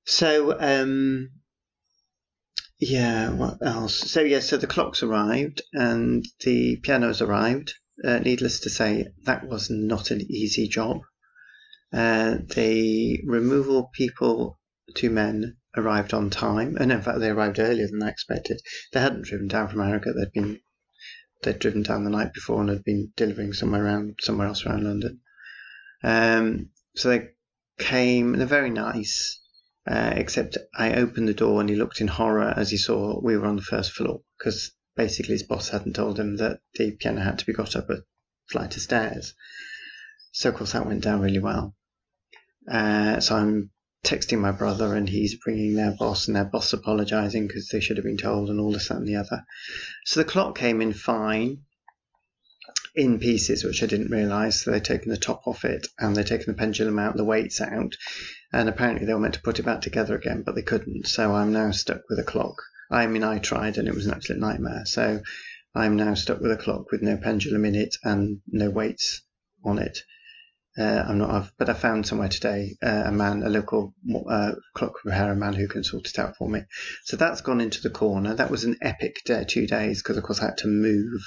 So, 0.05 0.59
um, 0.59 1.29
yeah, 2.79 3.29
what 3.29 3.59
else? 3.61 3.95
So, 3.95 4.21
yeah, 4.21 4.39
so 4.39 4.57
the 4.57 4.65
clock's 4.65 5.03
arrived 5.03 5.61
and 5.73 6.25
the 6.43 6.77
piano's 6.77 7.21
arrived. 7.21 7.75
Uh, 8.03 8.19
needless 8.19 8.61
to 8.61 8.69
say, 8.69 9.07
that 9.23 9.47
was 9.47 9.69
not 9.69 10.11
an 10.11 10.21
easy 10.31 10.67
job. 10.67 11.01
Uh, 11.91 12.37
the 12.55 13.21
removal 13.25 13.89
people, 13.93 14.59
two 14.95 15.09
men, 15.09 15.57
arrived 15.77 16.13
on 16.13 16.29
time, 16.29 16.75
and 16.77 16.91
in 16.91 17.01
fact, 17.01 17.19
they 17.19 17.29
arrived 17.29 17.59
earlier 17.59 17.87
than 17.87 18.01
I 18.01 18.09
expected. 18.09 18.59
They 18.91 18.99
hadn't 18.99 19.25
driven 19.25 19.47
down 19.47 19.69
from 19.69 19.81
America; 19.81 20.11
they'd 20.11 20.31
been 20.31 20.59
they'd 21.43 21.59
driven 21.59 21.83
down 21.83 22.03
the 22.03 22.09
night 22.09 22.33
before 22.33 22.61
and 22.61 22.69
had 22.69 22.83
been 22.83 23.11
delivering 23.15 23.53
somewhere 23.53 23.85
around 23.85 24.19
somewhere 24.21 24.47
else 24.47 24.65
around 24.65 24.85
London. 24.85 25.21
Um, 26.03 26.69
so 26.95 27.09
they 27.09 27.29
came. 27.77 28.33
They're 28.33 28.47
very 28.47 28.69
nice, 28.71 29.39
uh, 29.85 30.13
except 30.15 30.57
I 30.75 30.95
opened 30.95 31.27
the 31.27 31.33
door 31.33 31.61
and 31.61 31.69
he 31.69 31.75
looked 31.75 32.01
in 32.01 32.07
horror 32.07 32.53
as 32.55 32.71
he 32.71 32.77
saw 32.77 33.19
we 33.21 33.37
were 33.37 33.45
on 33.45 33.55
the 33.55 33.61
first 33.61 33.91
floor 33.91 34.21
because 34.37 34.71
basically 34.95 35.33
his 35.33 35.43
boss 35.43 35.69
hadn't 35.69 35.93
told 35.93 36.19
him 36.19 36.37
that 36.37 36.59
the 36.75 36.91
piano 36.91 37.21
had 37.21 37.39
to 37.39 37.45
be 37.45 37.53
got 37.53 37.75
up 37.75 37.89
a 37.89 38.03
flight 38.49 38.75
of 38.75 38.81
stairs. 38.81 39.33
So 40.31 40.49
of 40.49 40.55
course 40.55 40.73
that 40.73 40.85
went 40.85 41.03
down 41.03 41.21
really 41.21 41.39
well. 41.39 41.75
Uh, 42.69 43.19
so 43.19 43.35
I'm 43.35 43.71
texting 44.05 44.39
my 44.39 44.51
brother 44.51 44.95
and 44.95 45.07
he's 45.07 45.35
bringing 45.35 45.75
their 45.75 45.95
boss 45.97 46.27
and 46.27 46.35
their 46.35 46.45
boss 46.45 46.73
apologizing 46.73 47.47
because 47.47 47.69
they 47.69 47.79
should 47.79 47.97
have 47.97 48.05
been 48.05 48.17
told 48.17 48.49
and 48.49 48.59
all 48.59 48.71
this 48.71 48.89
that 48.89 48.97
and 48.97 49.07
the 49.07 49.15
other. 49.15 49.43
So 50.05 50.19
the 50.19 50.29
clock 50.29 50.57
came 50.57 50.81
in 50.81 50.93
fine 50.93 51.63
in 52.95 53.19
pieces, 53.19 53.63
which 53.63 53.81
I 53.81 53.87
didn't 53.87 54.11
realize. 54.11 54.61
So 54.61 54.71
they'd 54.71 54.83
taken 54.83 55.09
the 55.09 55.17
top 55.17 55.47
off 55.47 55.65
it 55.65 55.87
and 55.99 56.15
they'd 56.15 56.27
taken 56.27 56.47
the 56.47 56.57
pendulum 56.57 56.99
out, 56.99 57.17
the 57.17 57.23
weights 57.23 57.61
out, 57.61 57.95
and 58.51 58.69
apparently 58.69 59.05
they 59.05 59.13
were 59.13 59.19
meant 59.19 59.35
to 59.35 59.41
put 59.41 59.59
it 59.59 59.63
back 59.63 59.81
together 59.81 60.15
again, 60.15 60.43
but 60.45 60.55
they 60.55 60.61
couldn't. 60.61 61.07
So 61.07 61.33
I'm 61.33 61.53
now 61.53 61.71
stuck 61.71 62.01
with 62.09 62.19
a 62.19 62.23
clock 62.23 62.61
I 62.91 63.07
mean, 63.07 63.23
I 63.23 63.39
tried 63.39 63.77
and 63.77 63.87
it 63.87 63.95
was 63.95 64.05
an 64.05 64.13
absolute 64.13 64.41
nightmare. 64.41 64.85
So 64.85 65.21
I'm 65.75 65.95
now 65.95 66.13
stuck 66.13 66.39
with 66.39 66.51
a 66.51 66.57
clock 66.57 66.91
with 66.91 67.01
no 67.01 67.17
pendulum 67.17 67.65
in 67.65 67.75
it 67.75 67.95
and 68.03 68.41
no 68.47 68.69
weights 68.69 69.21
on 69.63 69.79
it. 69.79 69.99
Uh, 70.77 71.05
I'm 71.07 71.19
not, 71.19 71.29
I've, 71.29 71.51
but 71.57 71.69
I 71.69 71.73
found 71.73 72.07
somewhere 72.07 72.29
today 72.29 72.75
uh, 72.81 73.03
a 73.05 73.11
man, 73.11 73.43
a 73.43 73.49
local 73.49 73.93
uh, 74.27 74.53
clock 74.73 75.03
repairer 75.05 75.35
man 75.35 75.53
who 75.53 75.67
can 75.67 75.83
sort 75.83 76.07
it 76.07 76.17
out 76.17 76.35
for 76.37 76.49
me. 76.49 76.61
So 77.03 77.15
that's 77.15 77.41
gone 77.41 77.61
into 77.61 77.81
the 77.81 77.91
corner. 77.91 78.33
That 78.33 78.49
was 78.49 78.63
an 78.63 78.77
epic 78.81 79.21
day, 79.23 79.45
two 79.47 79.67
days, 79.67 80.01
because 80.01 80.17
of 80.17 80.23
course 80.23 80.41
I 80.41 80.45
had 80.45 80.57
to 80.59 80.67
move 80.67 81.21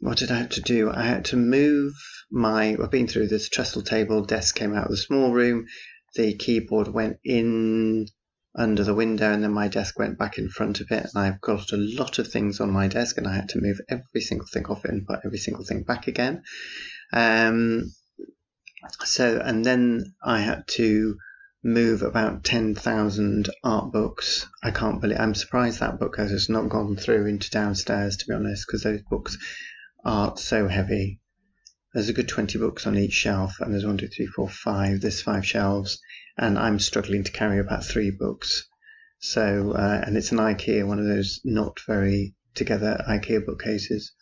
what 0.00 0.18
did 0.18 0.30
I 0.30 0.36
have 0.38 0.50
to 0.50 0.60
do? 0.60 0.90
I 0.90 1.04
had 1.04 1.24
to 1.26 1.36
move 1.36 1.94
my. 2.30 2.76
I've 2.82 2.90
been 2.90 3.08
through 3.08 3.28
this 3.28 3.48
trestle 3.48 3.82
table. 3.82 4.24
Desk 4.24 4.54
came 4.54 4.74
out 4.74 4.84
of 4.84 4.90
the 4.90 4.96
small 4.96 5.32
room. 5.32 5.66
The 6.14 6.36
keyboard 6.36 6.88
went 6.88 7.18
in 7.24 8.06
under 8.56 8.82
the 8.82 8.94
window, 8.94 9.32
and 9.32 9.42
then 9.42 9.52
my 9.52 9.68
desk 9.68 9.98
went 9.98 10.18
back 10.18 10.38
in 10.38 10.48
front 10.48 10.80
of 10.80 10.90
it. 10.90 11.06
And 11.14 11.22
I've 11.22 11.40
got 11.40 11.72
a 11.72 11.76
lot 11.76 12.18
of 12.18 12.28
things 12.28 12.60
on 12.60 12.70
my 12.70 12.88
desk, 12.88 13.18
and 13.18 13.26
I 13.26 13.34
had 13.34 13.50
to 13.50 13.60
move 13.60 13.80
every 13.88 14.20
single 14.20 14.46
thing 14.46 14.66
off 14.66 14.84
it 14.84 14.90
and 14.90 15.06
put 15.06 15.20
every 15.24 15.38
single 15.38 15.64
thing 15.64 15.82
back 15.82 16.06
again. 16.06 16.42
Um, 17.12 17.92
so, 19.04 19.40
and 19.44 19.64
then 19.64 20.14
I 20.24 20.40
had 20.40 20.66
to 20.68 21.16
move 21.62 22.02
about 22.02 22.44
10,000 22.44 23.50
art 23.64 23.92
books. 23.92 24.46
I 24.62 24.70
can't 24.70 25.00
believe, 25.00 25.18
I'm 25.18 25.34
surprised 25.34 25.80
that 25.80 25.98
book 25.98 26.16
has 26.16 26.48
not 26.48 26.68
gone 26.68 26.96
through 26.96 27.26
into 27.26 27.50
downstairs, 27.50 28.16
to 28.18 28.26
be 28.26 28.34
honest, 28.34 28.66
because 28.66 28.82
those 28.82 29.02
books 29.02 29.36
are 30.04 30.36
so 30.36 30.68
heavy. 30.68 31.20
There's 31.96 32.10
a 32.10 32.12
good 32.12 32.28
20 32.28 32.58
books 32.58 32.86
on 32.86 32.98
each 32.98 33.14
shelf, 33.14 33.58
and 33.58 33.72
there's 33.72 33.86
one, 33.86 33.96
two, 33.96 34.08
three, 34.08 34.26
four, 34.26 34.50
five. 34.50 35.00
There's 35.00 35.22
five 35.22 35.46
shelves, 35.46 35.98
and 36.36 36.58
I'm 36.58 36.78
struggling 36.78 37.24
to 37.24 37.32
carry 37.32 37.58
about 37.58 37.86
three 37.86 38.10
books. 38.10 38.68
So, 39.18 39.72
uh, 39.72 40.02
and 40.06 40.14
it's 40.14 40.30
an 40.30 40.36
IKEA, 40.36 40.86
one 40.86 40.98
of 40.98 41.06
those 41.06 41.40
not 41.42 41.80
very 41.86 42.34
together 42.54 43.02
IKEA 43.08 43.46
bookcases. 43.46 44.12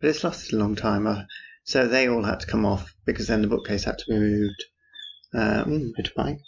But 0.00 0.10
it's 0.10 0.22
lasted 0.22 0.54
a 0.54 0.58
long 0.58 0.76
time. 0.76 1.08
Uh, 1.08 1.24
so 1.64 1.88
they 1.88 2.08
all 2.08 2.22
had 2.22 2.38
to 2.38 2.46
come 2.46 2.64
off 2.64 2.94
because 3.04 3.26
then 3.26 3.42
the 3.42 3.48
bookcase 3.48 3.82
had 3.82 3.98
to 3.98 4.04
be 4.08 4.16
moved. 4.16 4.64
Uh, 5.34 5.64
mm, 5.64 5.90
motorbike. 5.98 6.38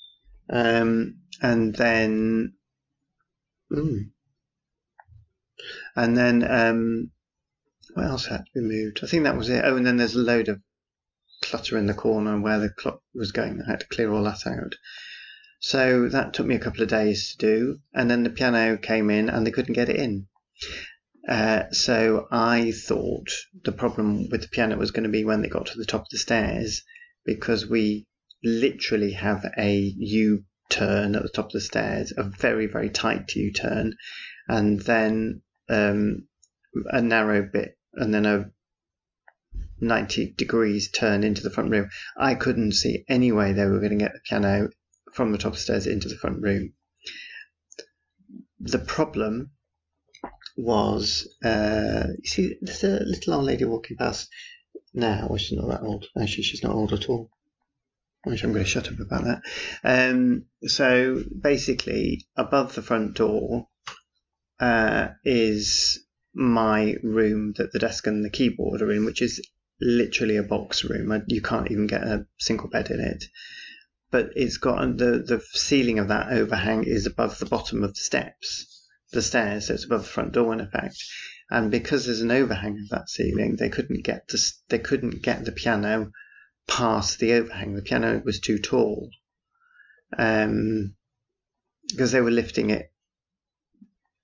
Um, 0.50 1.16
and 1.42 1.74
then, 1.74 2.54
mm, 3.72 4.10
and 5.96 6.16
then, 6.16 6.48
um, 6.48 7.10
what 7.94 8.06
else 8.06 8.26
had 8.26 8.44
to 8.47 8.52
be 8.54 8.61
moved? 8.61 9.00
I 9.02 9.06
think 9.06 9.25
that 9.25 9.37
was 9.37 9.49
it. 9.49 9.64
Oh, 9.64 9.76
and 9.76 9.87
then 9.87 9.97
there's 9.97 10.14
a 10.14 10.20
load 10.20 10.49
of 10.49 10.61
clutter 11.42 11.78
in 11.78 11.87
the 11.87 11.94
corner 11.94 12.40
where 12.40 12.59
the 12.59 12.70
clock 12.70 13.02
was 13.14 13.32
going. 13.32 13.62
I 13.62 13.70
had 13.70 13.80
to 13.80 13.88
clear 13.88 14.12
all 14.12 14.25
that 14.25 14.47
out. 14.47 14.75
So 15.61 16.09
that 16.09 16.32
took 16.32 16.47
me 16.47 16.54
a 16.54 16.61
couple 16.61 16.82
of 16.82 16.88
days 16.88 17.32
to 17.32 17.38
do. 17.38 17.80
And 17.94 18.11
then 18.11 18.23
the 18.23 18.30
piano 18.30 18.76
came 18.78 19.11
in 19.11 19.28
and 19.28 19.47
they 19.47 19.50
couldn't 19.50 19.75
get 19.75 19.88
it 19.88 19.97
in. 19.97 20.26
Uh, 21.28 21.70
so 21.70 22.26
I 22.30 22.73
thought 22.73 23.30
the 23.64 23.73
problem 23.73 24.28
with 24.30 24.42
the 24.42 24.49
piano 24.49 24.76
was 24.76 24.90
going 24.90 25.04
to 25.04 25.11
be 25.11 25.25
when 25.25 25.42
they 25.42 25.49
got 25.49 25.66
to 25.66 25.78
the 25.78 25.85
top 25.85 26.02
of 26.02 26.09
the 26.11 26.18
stairs 26.18 26.82
because 27.25 27.66
we 27.66 28.06
literally 28.42 29.12
have 29.12 29.44
a 29.59 29.76
U 29.99 30.44
turn 30.70 31.14
at 31.14 31.23
the 31.23 31.28
top 31.28 31.47
of 31.47 31.52
the 31.52 31.61
stairs, 31.61 32.12
a 32.16 32.23
very, 32.23 32.66
very 32.66 32.88
tight 32.88 33.35
U 33.35 33.52
turn, 33.52 33.94
and 34.49 34.80
then 34.80 35.42
um, 35.68 36.26
a 36.87 37.02
narrow 37.02 37.42
bit, 37.42 37.76
and 37.94 38.14
then 38.14 38.26
a 38.26 38.50
90 39.80 40.32
degrees 40.32 40.90
turn 40.90 41.25
into 41.25 41.42
the 41.42 41.50
front 41.50 41.70
room. 41.70 41.90
I 42.16 42.35
couldn't 42.35 42.73
see 42.73 43.04
any 43.09 43.32
way 43.32 43.52
they 43.52 43.66
were 43.66 43.80
going 43.80 43.99
to 43.99 44.04
get 44.04 44.12
the 44.12 44.20
piano 44.20 44.70
from 45.12 45.32
the 45.32 45.38
top 45.38 45.56
stairs 45.56 45.87
into 45.87 46.09
the 46.09 46.16
front 46.16 46.42
room. 46.42 46.75
The 48.61 48.78
problem 48.78 49.50
was, 50.56 51.35
uh, 51.42 52.09
you 52.23 52.28
see, 52.28 52.56
there's 52.61 52.85
a 52.85 53.00
little 53.04 53.35
old 53.35 53.44
lady 53.44 53.64
walking 53.64 53.97
past 53.97 54.28
now. 54.92 55.26
Well, 55.28 55.38
she's 55.38 55.59
not 55.59 55.68
that 55.68 55.82
old. 55.82 56.06
Actually, 56.20 56.44
she's 56.44 56.62
not 56.62 56.75
old 56.75 56.92
at 56.92 57.09
all. 57.09 57.30
Which 58.25 58.44
I'm 58.44 58.52
going 58.52 58.64
to 58.64 58.70
shut 58.70 58.92
up 58.92 59.00
about 59.00 59.25
that. 59.25 59.42
Um, 59.82 60.44
so 60.66 61.25
basically, 61.40 62.26
above 62.37 62.75
the 62.75 62.82
front 62.82 63.14
door 63.14 63.68
uh, 64.61 65.09
is 65.25 66.04
my 66.34 66.96
room 67.02 67.54
that 67.56 67.72
the 67.72 67.78
desk 67.78 68.06
and 68.06 68.25
the 68.25 68.30
keyboard 68.30 68.82
are 68.82 68.92
in, 68.92 69.04
which 69.04 69.22
is 69.22 69.40
literally 69.80 70.37
a 70.37 70.42
box 70.42 70.84
room. 70.84 71.25
You 71.26 71.42
can't 71.42 71.70
even 71.70 71.87
get 71.87 72.02
a 72.02 72.26
single 72.38 72.68
bed 72.68 72.90
in 72.90 73.00
it. 73.00 73.25
But 74.10 74.30
it's 74.34 74.56
got 74.56 74.99
the 74.99 75.22
the 75.25 75.42
ceiling 75.52 75.99
of 75.99 76.08
that 76.08 76.32
overhang 76.32 76.84
is 76.84 77.06
above 77.06 77.38
the 77.38 77.46
bottom 77.46 77.84
of 77.84 77.94
the 77.94 78.00
steps, 78.00 78.87
the 79.12 79.22
stairs. 79.22 79.66
So 79.66 79.75
it's 79.75 79.84
above 79.84 80.02
the 80.02 80.08
front 80.08 80.32
door 80.32 80.52
in 80.52 80.60
effect. 80.60 80.96
And 81.50 81.70
because 81.70 82.06
there's 82.06 82.20
an 82.20 82.30
overhang 82.30 82.78
of 82.78 82.88
that 82.90 83.08
ceiling, 83.08 83.56
they 83.56 83.68
couldn't 83.68 84.04
get 84.04 84.28
to, 84.28 84.38
they 84.68 84.78
couldn't 84.78 85.22
get 85.22 85.44
the 85.44 85.52
piano 85.52 86.12
past 86.68 87.18
the 87.18 87.32
overhang. 87.34 87.75
The 87.75 87.82
piano 87.82 88.22
was 88.25 88.40
too 88.40 88.58
tall 88.58 89.10
um, 90.16 90.94
because 91.88 92.12
they 92.12 92.20
were 92.20 92.30
lifting 92.30 92.70
it 92.70 92.92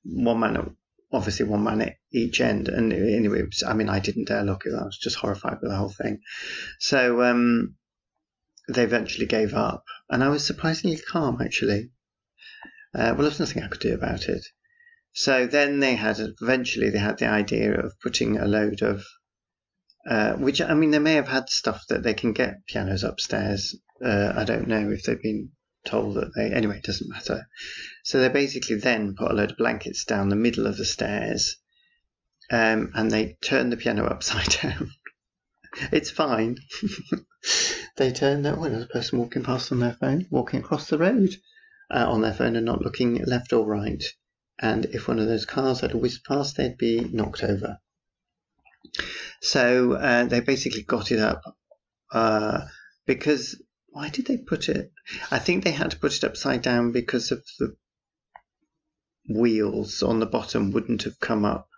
one 0.05 0.39
man, 0.39 0.77
obviously 1.13 1.47
one 1.47 1.65
man 1.65 1.83
at 1.83 1.97
each 2.13 2.41
end. 2.41 2.69
And 2.69 2.93
anyway, 2.93 3.43
was, 3.43 3.63
I 3.63 3.75
mean, 3.75 3.89
I 3.89 4.01
didn't 4.01 4.29
dare 4.29 4.45
look 4.45 4.67
at 4.67 4.73
that. 4.73 4.83
I 4.83 4.85
was 4.85 4.99
just 4.99 5.17
horrified 5.17 5.59
with 5.61 5.71
the 5.71 5.77
whole 5.77 5.91
thing. 5.91 6.21
So 6.81 7.23
um, 7.23 7.77
they 8.69 8.85
eventually 8.85 9.27
gave 9.27 9.55
up, 9.55 9.85
and 10.11 10.23
I 10.23 10.29
was 10.29 10.45
surprisingly 10.45 10.99
calm 10.99 11.41
actually. 11.41 11.91
Uh, 12.95 13.13
well, 13.15 13.23
there's 13.23 13.41
nothing 13.41 13.63
I 13.63 13.69
could 13.69 13.81
do 13.81 13.95
about 13.95 14.29
it. 14.29 14.45
So 15.13 15.47
then 15.47 15.81
they 15.81 15.95
had 15.95 16.19
eventually 16.19 16.91
they 16.91 16.99
had 16.99 17.19
the 17.19 17.29
idea 17.29 17.79
of 17.79 17.99
putting 18.01 18.39
a 18.39 18.47
load 18.47 18.83
of 18.83 19.05
uh, 20.09 20.35
which 20.35 20.61
I 20.61 20.75
mean, 20.75 20.93
they 20.93 21.01
may 21.01 21.15
have 21.15 21.27
had 21.29 21.49
stuff 21.49 21.87
that 21.89 22.03
they 22.03 22.15
can 22.15 22.33
get 22.33 22.65
pianos 22.67 23.03
upstairs. 23.03 23.75
Uh, 24.05 24.33
I 24.37 24.45
don't 24.45 24.69
know 24.69 24.91
if 24.91 25.03
they've 25.03 25.21
been 25.21 25.51
told 25.87 26.17
that 26.17 26.35
they. 26.35 26.53
Anyway, 26.53 26.79
it 26.79 26.85
doesn't 26.85 27.09
matter. 27.09 27.49
So 28.05 28.21
they 28.21 28.29
basically 28.29 28.77
then 28.77 29.15
put 29.15 29.31
a 29.31 29.35
load 29.35 29.53
of 29.53 29.57
blankets 29.57 30.05
down 30.05 30.29
the 30.29 30.37
middle 30.37 30.67
of 30.67 30.77
the 30.77 30.85
stairs, 30.85 31.57
um, 32.51 32.93
and 32.95 33.11
they 33.11 33.37
turn 33.41 33.71
the 33.71 33.77
piano 33.77 34.05
upside 34.11 34.49
down. 34.63 34.91
it's 35.93 36.11
fine. 36.11 36.59
they 37.97 38.13
turn 38.13 38.43
that. 38.43 38.59
Well, 38.59 38.71
there's 38.71 38.85
a 38.85 38.89
person 38.89 39.19
walking 39.19 39.45
past 39.45 39.73
on 39.73 39.81
their 39.81 39.95
phone, 39.95 40.27
walking 40.31 40.61
across 40.61 40.89
the 40.89 40.99
road 40.99 41.35
uh, 41.91 42.07
on 42.09 42.21
their 42.21 42.35
phone, 42.35 42.57
and 42.57 42.67
not 42.67 42.83
looking 42.83 43.23
left 43.25 43.53
or 43.53 43.67
right. 43.67 44.05
And 44.59 44.87
if 44.87 45.07
one 45.07 45.19
of 45.19 45.27
those 45.27 45.45
cars 45.45 45.81
had 45.81 45.95
whizzed 45.95 46.25
past, 46.25 46.57
they'd 46.57 46.79
be 46.79 47.01
knocked 47.01 47.45
over. 47.45 47.79
So 49.43 49.93
uh, 49.93 50.25
they 50.25 50.41
basically 50.41 50.83
got 50.83 51.13
it 51.13 51.19
up 51.19 51.43
uh, 52.11 52.63
because 53.07 53.61
why 53.97 54.11
did 54.11 54.27
they 54.27 54.37
put 54.37 54.69
it? 54.69 54.93
I 55.31 55.39
think 55.39 55.65
they 55.65 55.71
had 55.71 55.93
to 55.93 55.99
put 55.99 56.15
it 56.15 56.23
upside 56.23 56.61
down 56.61 56.93
because 56.93 57.33
of 57.33 57.43
the 57.59 57.75
wheels 59.27 60.03
on 60.03 60.21
the 60.21 60.27
bottom 60.27 60.71
wouldn't 60.71 61.05
have 61.05 61.19
come 61.19 61.47
up 61.47 61.71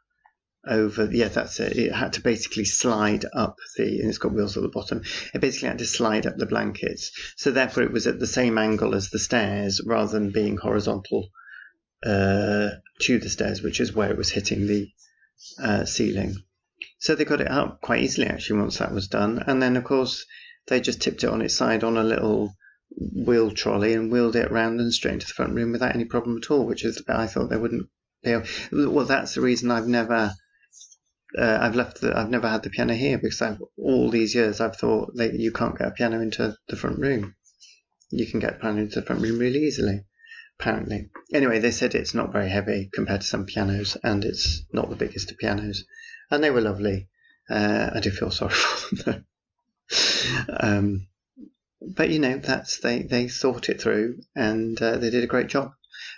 over. 0.66 1.08
Yeah, 1.12 1.28
that's 1.28 1.60
it. 1.60 1.76
It 1.76 1.92
had 1.92 2.14
to 2.14 2.20
basically 2.20 2.64
slide 2.64 3.24
up 3.32 3.54
the, 3.76 4.00
and 4.00 4.08
it's 4.08 4.18
got 4.18 4.32
wheels 4.32 4.56
at 4.56 4.64
the 4.64 4.68
bottom. 4.68 5.02
It 5.32 5.40
basically 5.40 5.68
had 5.68 5.78
to 5.78 5.86
slide 5.86 6.26
up 6.26 6.36
the 6.36 6.46
blankets. 6.46 7.12
So 7.36 7.52
therefore, 7.52 7.84
it 7.84 7.92
was 7.92 8.08
at 8.08 8.18
the 8.18 8.26
same 8.26 8.58
angle 8.58 8.96
as 8.96 9.10
the 9.10 9.20
stairs 9.20 9.80
rather 9.86 10.10
than 10.10 10.32
being 10.32 10.56
horizontal 10.56 11.28
uh, 12.04 12.70
to 13.02 13.18
the 13.20 13.30
stairs, 13.30 13.62
which 13.62 13.78
is 13.78 13.94
where 13.94 14.10
it 14.10 14.18
was 14.18 14.32
hitting 14.32 14.66
the 14.66 14.90
uh, 15.62 15.84
ceiling. 15.84 16.34
So 16.98 17.14
they 17.14 17.24
got 17.24 17.40
it 17.40 17.48
up 17.48 17.80
quite 17.80 18.02
easily 18.02 18.26
actually 18.26 18.58
once 18.58 18.78
that 18.78 18.92
was 18.92 19.06
done. 19.06 19.44
And 19.46 19.62
then 19.62 19.76
of 19.76 19.84
course 19.84 20.26
they 20.68 20.80
just 20.80 21.00
tipped 21.00 21.24
it 21.24 21.30
on 21.30 21.42
its 21.42 21.56
side 21.56 21.84
on 21.84 21.96
a 21.96 22.04
little 22.04 22.54
wheel 22.90 23.50
trolley 23.50 23.94
and 23.94 24.10
wheeled 24.10 24.36
it 24.36 24.50
around 24.50 24.80
and 24.80 24.92
straight 24.92 25.14
into 25.14 25.26
the 25.26 25.32
front 25.32 25.54
room 25.54 25.72
without 25.72 25.94
any 25.94 26.04
problem 26.04 26.38
at 26.38 26.50
all, 26.50 26.66
which 26.66 26.84
is 26.84 27.02
I 27.08 27.26
thought 27.26 27.50
they 27.50 27.56
wouldn't 27.56 27.88
be 28.22 28.30
able. 28.30 28.46
Well, 28.72 29.04
that's 29.06 29.34
the 29.34 29.40
reason 29.40 29.70
I've 29.70 29.86
never. 29.86 30.32
Uh, 31.36 31.58
I've 31.60 31.76
left. 31.76 32.00
The, 32.00 32.16
I've 32.16 32.30
never 32.30 32.48
had 32.48 32.62
the 32.62 32.70
piano 32.70 32.94
here 32.94 33.18
because 33.18 33.42
I've, 33.42 33.62
all 33.76 34.10
these 34.10 34.34
years 34.34 34.60
I've 34.60 34.76
thought 34.76 35.14
that 35.16 35.34
you 35.34 35.52
can't 35.52 35.76
get 35.76 35.88
a 35.88 35.92
piano 35.92 36.20
into 36.20 36.56
the 36.68 36.76
front 36.76 36.98
room. 36.98 37.34
You 38.10 38.26
can 38.26 38.40
get 38.40 38.54
a 38.54 38.58
piano 38.58 38.80
into 38.80 39.00
the 39.00 39.06
front 39.06 39.22
room 39.22 39.38
really 39.38 39.64
easily, 39.64 40.04
apparently. 40.58 41.10
Anyway, 41.32 41.58
they 41.58 41.70
said 41.70 41.94
it's 41.94 42.14
not 42.14 42.32
very 42.32 42.48
heavy 42.48 42.88
compared 42.92 43.20
to 43.20 43.26
some 43.26 43.44
pianos, 43.44 43.98
and 44.02 44.24
it's 44.24 44.62
not 44.72 44.88
the 44.88 44.96
biggest 44.96 45.30
of 45.30 45.36
pianos 45.36 45.84
and 46.30 46.42
they 46.42 46.50
were 46.50 46.60
lovely. 46.60 47.08
Uh, 47.48 47.90
I 47.94 48.00
do 48.00 48.10
feel 48.10 48.30
sorry 48.30 48.52
for 48.54 48.94
them 48.96 49.26
um, 50.48 51.08
but 51.80 52.10
you 52.10 52.18
know, 52.18 52.38
that's 52.38 52.80
they 52.80 53.02
they 53.02 53.28
thought 53.28 53.68
it 53.68 53.80
through 53.80 54.20
and 54.34 54.80
uh, 54.82 54.96
they 54.96 55.10
did 55.10 55.24
a 55.24 55.28
great 55.28 55.48
job. 55.48 55.72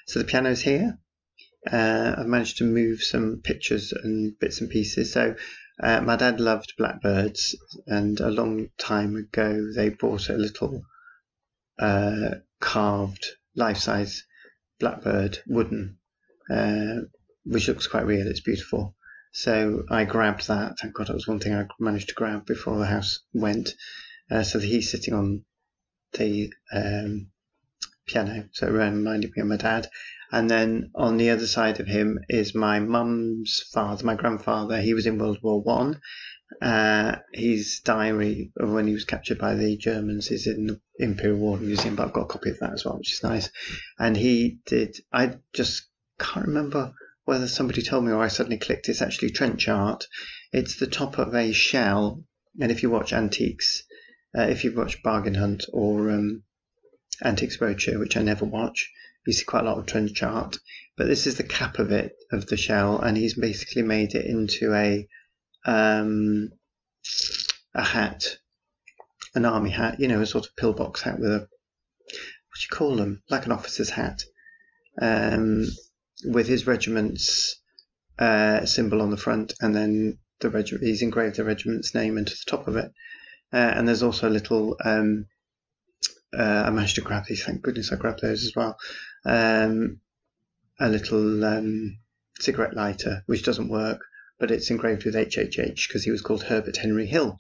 So 0.07 0.19
the 0.19 0.25
piano's 0.25 0.63
here. 0.63 0.99
Uh, 1.71 2.15
I've 2.17 2.27
managed 2.27 2.59
to 2.59 2.65
move 2.65 3.03
some 3.03 3.41
pictures 3.45 3.93
and 3.93 4.39
bits 4.39 4.61
and 4.61 4.71
pieces. 4.71 5.13
So 5.13 5.35
uh, 5.83 6.01
my 6.01 6.17
dad 6.17 6.41
loved 6.41 6.75
blackbirds, 6.77 7.57
and 7.87 8.19
a 8.21 8.31
long 8.31 8.69
time 8.79 9.17
ago 9.17 9.71
they 9.75 9.91
bought 9.91 10.29
a 10.29 10.37
little 10.37 10.83
uh, 11.79 12.37
carved 12.61 13.27
life-size 13.55 14.25
blackbird, 14.79 15.39
wooden, 15.47 15.99
uh, 16.51 17.01
which 17.45 17.69
looks 17.69 17.87
quite 17.87 18.07
real. 18.07 18.27
It's 18.27 18.41
beautiful. 18.41 18.95
So 19.33 19.85
I 19.91 20.05
grabbed 20.05 20.49
that. 20.49 20.79
Thank 20.79 20.95
God, 20.95 21.07
that 21.07 21.15
was 21.15 21.29
one 21.29 21.39
thing 21.39 21.55
I 21.55 21.67
managed 21.79 22.09
to 22.09 22.15
grab 22.15 22.47
before 22.47 22.79
the 22.79 22.87
house 22.87 23.21
went. 23.33 23.75
Uh, 24.31 24.43
so 24.43 24.59
he's 24.59 24.91
sitting 24.91 25.15
on 25.15 25.45
the 26.13 26.53
um, 26.73 27.29
piano, 28.07 28.49
so 28.53 28.67
it 28.67 28.71
reminded 28.71 29.33
me 29.37 29.43
of 29.43 29.49
my 29.49 29.57
dad. 29.57 29.89
And 30.33 30.49
then 30.49 30.91
on 30.95 31.17
the 31.17 31.31
other 31.31 31.47
side 31.47 31.81
of 31.81 31.87
him 31.87 32.19
is 32.29 32.55
my 32.55 32.81
mum's 32.81 33.63
father, 33.73 34.05
my 34.05 34.15
grandfather. 34.15 34.81
He 34.81 34.95
was 34.95 35.07
in 35.07 35.19
World 35.19 35.39
War 35.43 35.61
One, 35.61 36.01
Uh, 36.61 37.17
his 37.33 37.81
diary 37.85 38.53
of 38.57 38.71
when 38.71 38.87
he 38.87 38.93
was 38.93 39.05
captured 39.05 39.39
by 39.39 39.55
the 39.55 39.77
Germans 39.77 40.31
is 40.31 40.47
in 40.47 40.67
the 40.67 40.81
Imperial 40.99 41.39
War 41.39 41.57
Museum, 41.57 41.95
but 41.95 42.09
I've 42.09 42.13
got 42.13 42.23
a 42.23 42.27
copy 42.27 42.51
of 42.51 42.59
that 42.59 42.73
as 42.73 42.85
well, 42.85 42.99
which 42.99 43.13
is 43.13 43.23
nice. 43.23 43.51
And 43.99 44.17
he 44.17 44.59
did, 44.67 44.97
I 45.13 45.39
just 45.53 45.89
can't 46.19 46.49
remember 46.49 46.93
whether 47.25 47.47
somebody 47.49 47.83
told 47.83 48.05
me 48.05 48.13
or 48.13 48.23
I 48.23 48.29
suddenly 48.29 48.59
clicked. 48.59 48.89
It's 48.89 49.03
actually 49.03 49.31
trench 49.31 49.69
art. 49.69 50.07
It's 50.53 50.79
the 50.79 50.87
top 50.87 51.19
of 51.19 51.35
a 51.35 51.53
shell. 51.53 52.25
And 52.61 52.73
if 52.73 52.83
you 52.83 52.91
watch 52.91 53.13
Antiques, 53.13 53.85
uh, 54.37 54.43
if 54.43 54.65
you 54.65 54.75
watch 54.75 55.03
Bargain 55.03 55.35
Hunt 55.35 55.65
or 55.73 56.11
um, 56.11 56.43
Antiques 57.23 57.59
Roadshow, 57.59 57.99
which 57.99 58.17
I 58.17 58.23
never 58.23 58.45
watch, 58.45 58.91
you 59.27 59.33
see 59.33 59.45
quite 59.45 59.65
a 59.65 59.67
lot 59.67 59.79
of 59.79 59.87
trench 59.87 60.23
art. 60.23 60.59
But 60.97 61.07
this 61.07 61.27
is 61.27 61.37
the 61.37 61.45
cap 61.45 61.79
of 61.79 61.93
it, 61.93 62.17
of 62.33 62.47
the 62.47 62.57
shell, 62.57 63.01
and 63.01 63.17
he's 63.17 63.35
basically 63.35 63.83
made 63.83 64.15
it 64.15 64.27
into 64.27 64.75
a 64.75 65.09
um, 65.65 66.51
a 67.75 67.83
hat, 67.83 68.25
an 69.35 69.45
army 69.45 69.71
hat, 69.71 70.01
you 70.01 70.09
know, 70.09 70.21
a 70.21 70.27
sort 70.27 70.47
of 70.47 70.57
pillbox 70.57 71.03
hat 71.03 71.19
with 71.19 71.31
a 71.31 71.39
what 71.39 72.59
do 72.59 72.63
you 72.63 72.77
call 72.77 72.97
them, 72.97 73.23
like 73.31 73.47
an 73.47 73.53
officer's 73.53 73.91
hat, 73.91 74.23
um, 75.01 75.67
with 76.25 76.47
his 76.47 76.67
regiment's 76.67 77.57
uh, 78.19 78.65
symbol 78.67 79.03
on 79.03 79.11
the 79.11 79.17
front, 79.17 79.55
and 79.61 79.75
then 79.75 80.19
the 80.41 80.51
regiment. 80.51 80.85
He's 80.85 81.03
engraved 81.03 81.37
the 81.37 81.45
regiment's 81.45 81.95
name 81.95 82.19
into 82.19 82.33
the 82.33 82.51
top 82.51 82.69
of 82.69 82.77
it, 82.77 82.93
uh, 83.53 83.57
and 83.77 83.87
there's 83.87 84.03
also 84.03 84.29
a 84.29 84.31
little. 84.31 84.77
Um, 84.85 85.27
uh, 86.33 86.65
I 86.67 86.71
managed 86.71 86.95
to 86.95 87.01
grab 87.01 87.25
these. 87.27 87.45
Thank 87.45 87.63
goodness 87.63 87.93
I 87.93 87.97
grabbed 87.97 88.23
those 88.23 88.45
as 88.45 88.55
well. 88.55 88.79
Um, 89.25 90.01
a 90.79 90.89
little 90.89 91.45
um, 91.45 91.99
cigarette 92.39 92.75
lighter, 92.75 93.23
which 93.27 93.43
doesn't 93.43 93.69
work, 93.69 94.01
but 94.39 94.51
it's 94.51 94.71
engraved 94.71 95.05
with 95.05 95.15
HHH 95.15 95.89
because 95.89 96.05
he 96.05 96.11
was 96.11 96.23
called 96.23 96.45
Herbert 96.45 96.77
Henry 96.77 97.07
Hill. 97.07 97.37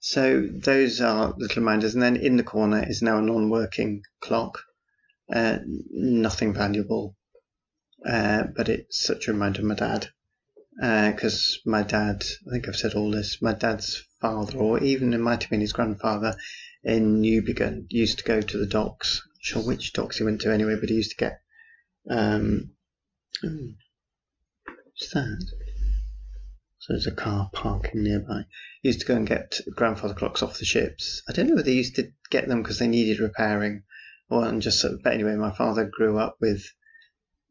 So 0.00 0.46
those 0.50 1.00
are 1.00 1.34
little 1.36 1.60
reminders. 1.62 1.94
And 1.94 2.02
then 2.02 2.16
in 2.16 2.36
the 2.36 2.42
corner 2.42 2.84
is 2.88 3.02
now 3.02 3.18
a 3.18 3.22
non-working 3.22 4.02
clock. 4.20 4.62
Uh, 5.32 5.58
nothing 5.90 6.54
valuable, 6.54 7.14
uh, 8.06 8.44
but 8.56 8.68
it's 8.68 9.04
such 9.04 9.28
a 9.28 9.32
reminder 9.32 9.60
of 9.60 9.66
my 9.66 9.74
dad. 9.74 10.08
Because 10.76 11.60
uh, 11.66 11.70
my 11.70 11.82
dad, 11.82 12.24
I 12.46 12.50
think 12.52 12.68
I've 12.68 12.76
said 12.76 12.94
all 12.94 13.10
this, 13.10 13.42
my 13.42 13.52
dad's 13.52 14.04
father, 14.20 14.58
or 14.58 14.80
even 14.80 15.12
it 15.12 15.18
might 15.18 15.42
have 15.42 15.50
been 15.50 15.60
his 15.60 15.72
grandfather 15.72 16.36
in 16.84 17.20
Newbiggin, 17.20 17.86
used 17.88 18.18
to 18.18 18.24
go 18.24 18.40
to 18.40 18.58
the 18.58 18.66
docks. 18.66 19.22
Sure 19.40 19.62
which 19.62 19.92
docks 19.92 20.18
he 20.18 20.24
went 20.24 20.40
to 20.42 20.52
anyway, 20.52 20.76
but 20.78 20.88
he 20.88 20.96
used 20.96 21.10
to 21.10 21.16
get. 21.16 21.40
Um, 22.08 22.70
what's 23.42 25.12
that? 25.12 25.44
So 26.78 26.92
there's 26.92 27.06
a 27.06 27.12
car 27.12 27.50
parking 27.52 28.02
nearby. 28.04 28.44
He 28.82 28.88
used 28.88 29.00
to 29.00 29.06
go 29.06 29.16
and 29.16 29.26
get 29.26 29.60
grandfather 29.74 30.14
clocks 30.14 30.42
off 30.42 30.58
the 30.58 30.64
ships. 30.64 31.22
I 31.28 31.32
don't 31.32 31.48
know 31.48 31.54
whether 31.54 31.66
they 31.66 31.72
used 31.72 31.96
to 31.96 32.12
get 32.30 32.48
them 32.48 32.62
because 32.62 32.78
they 32.78 32.86
needed 32.86 33.20
repairing, 33.20 33.82
or 34.30 34.46
and 34.46 34.62
just. 34.62 34.84
But 35.02 35.12
anyway, 35.12 35.34
my 35.34 35.50
father 35.50 35.84
grew 35.84 36.18
up 36.18 36.36
with, 36.40 36.64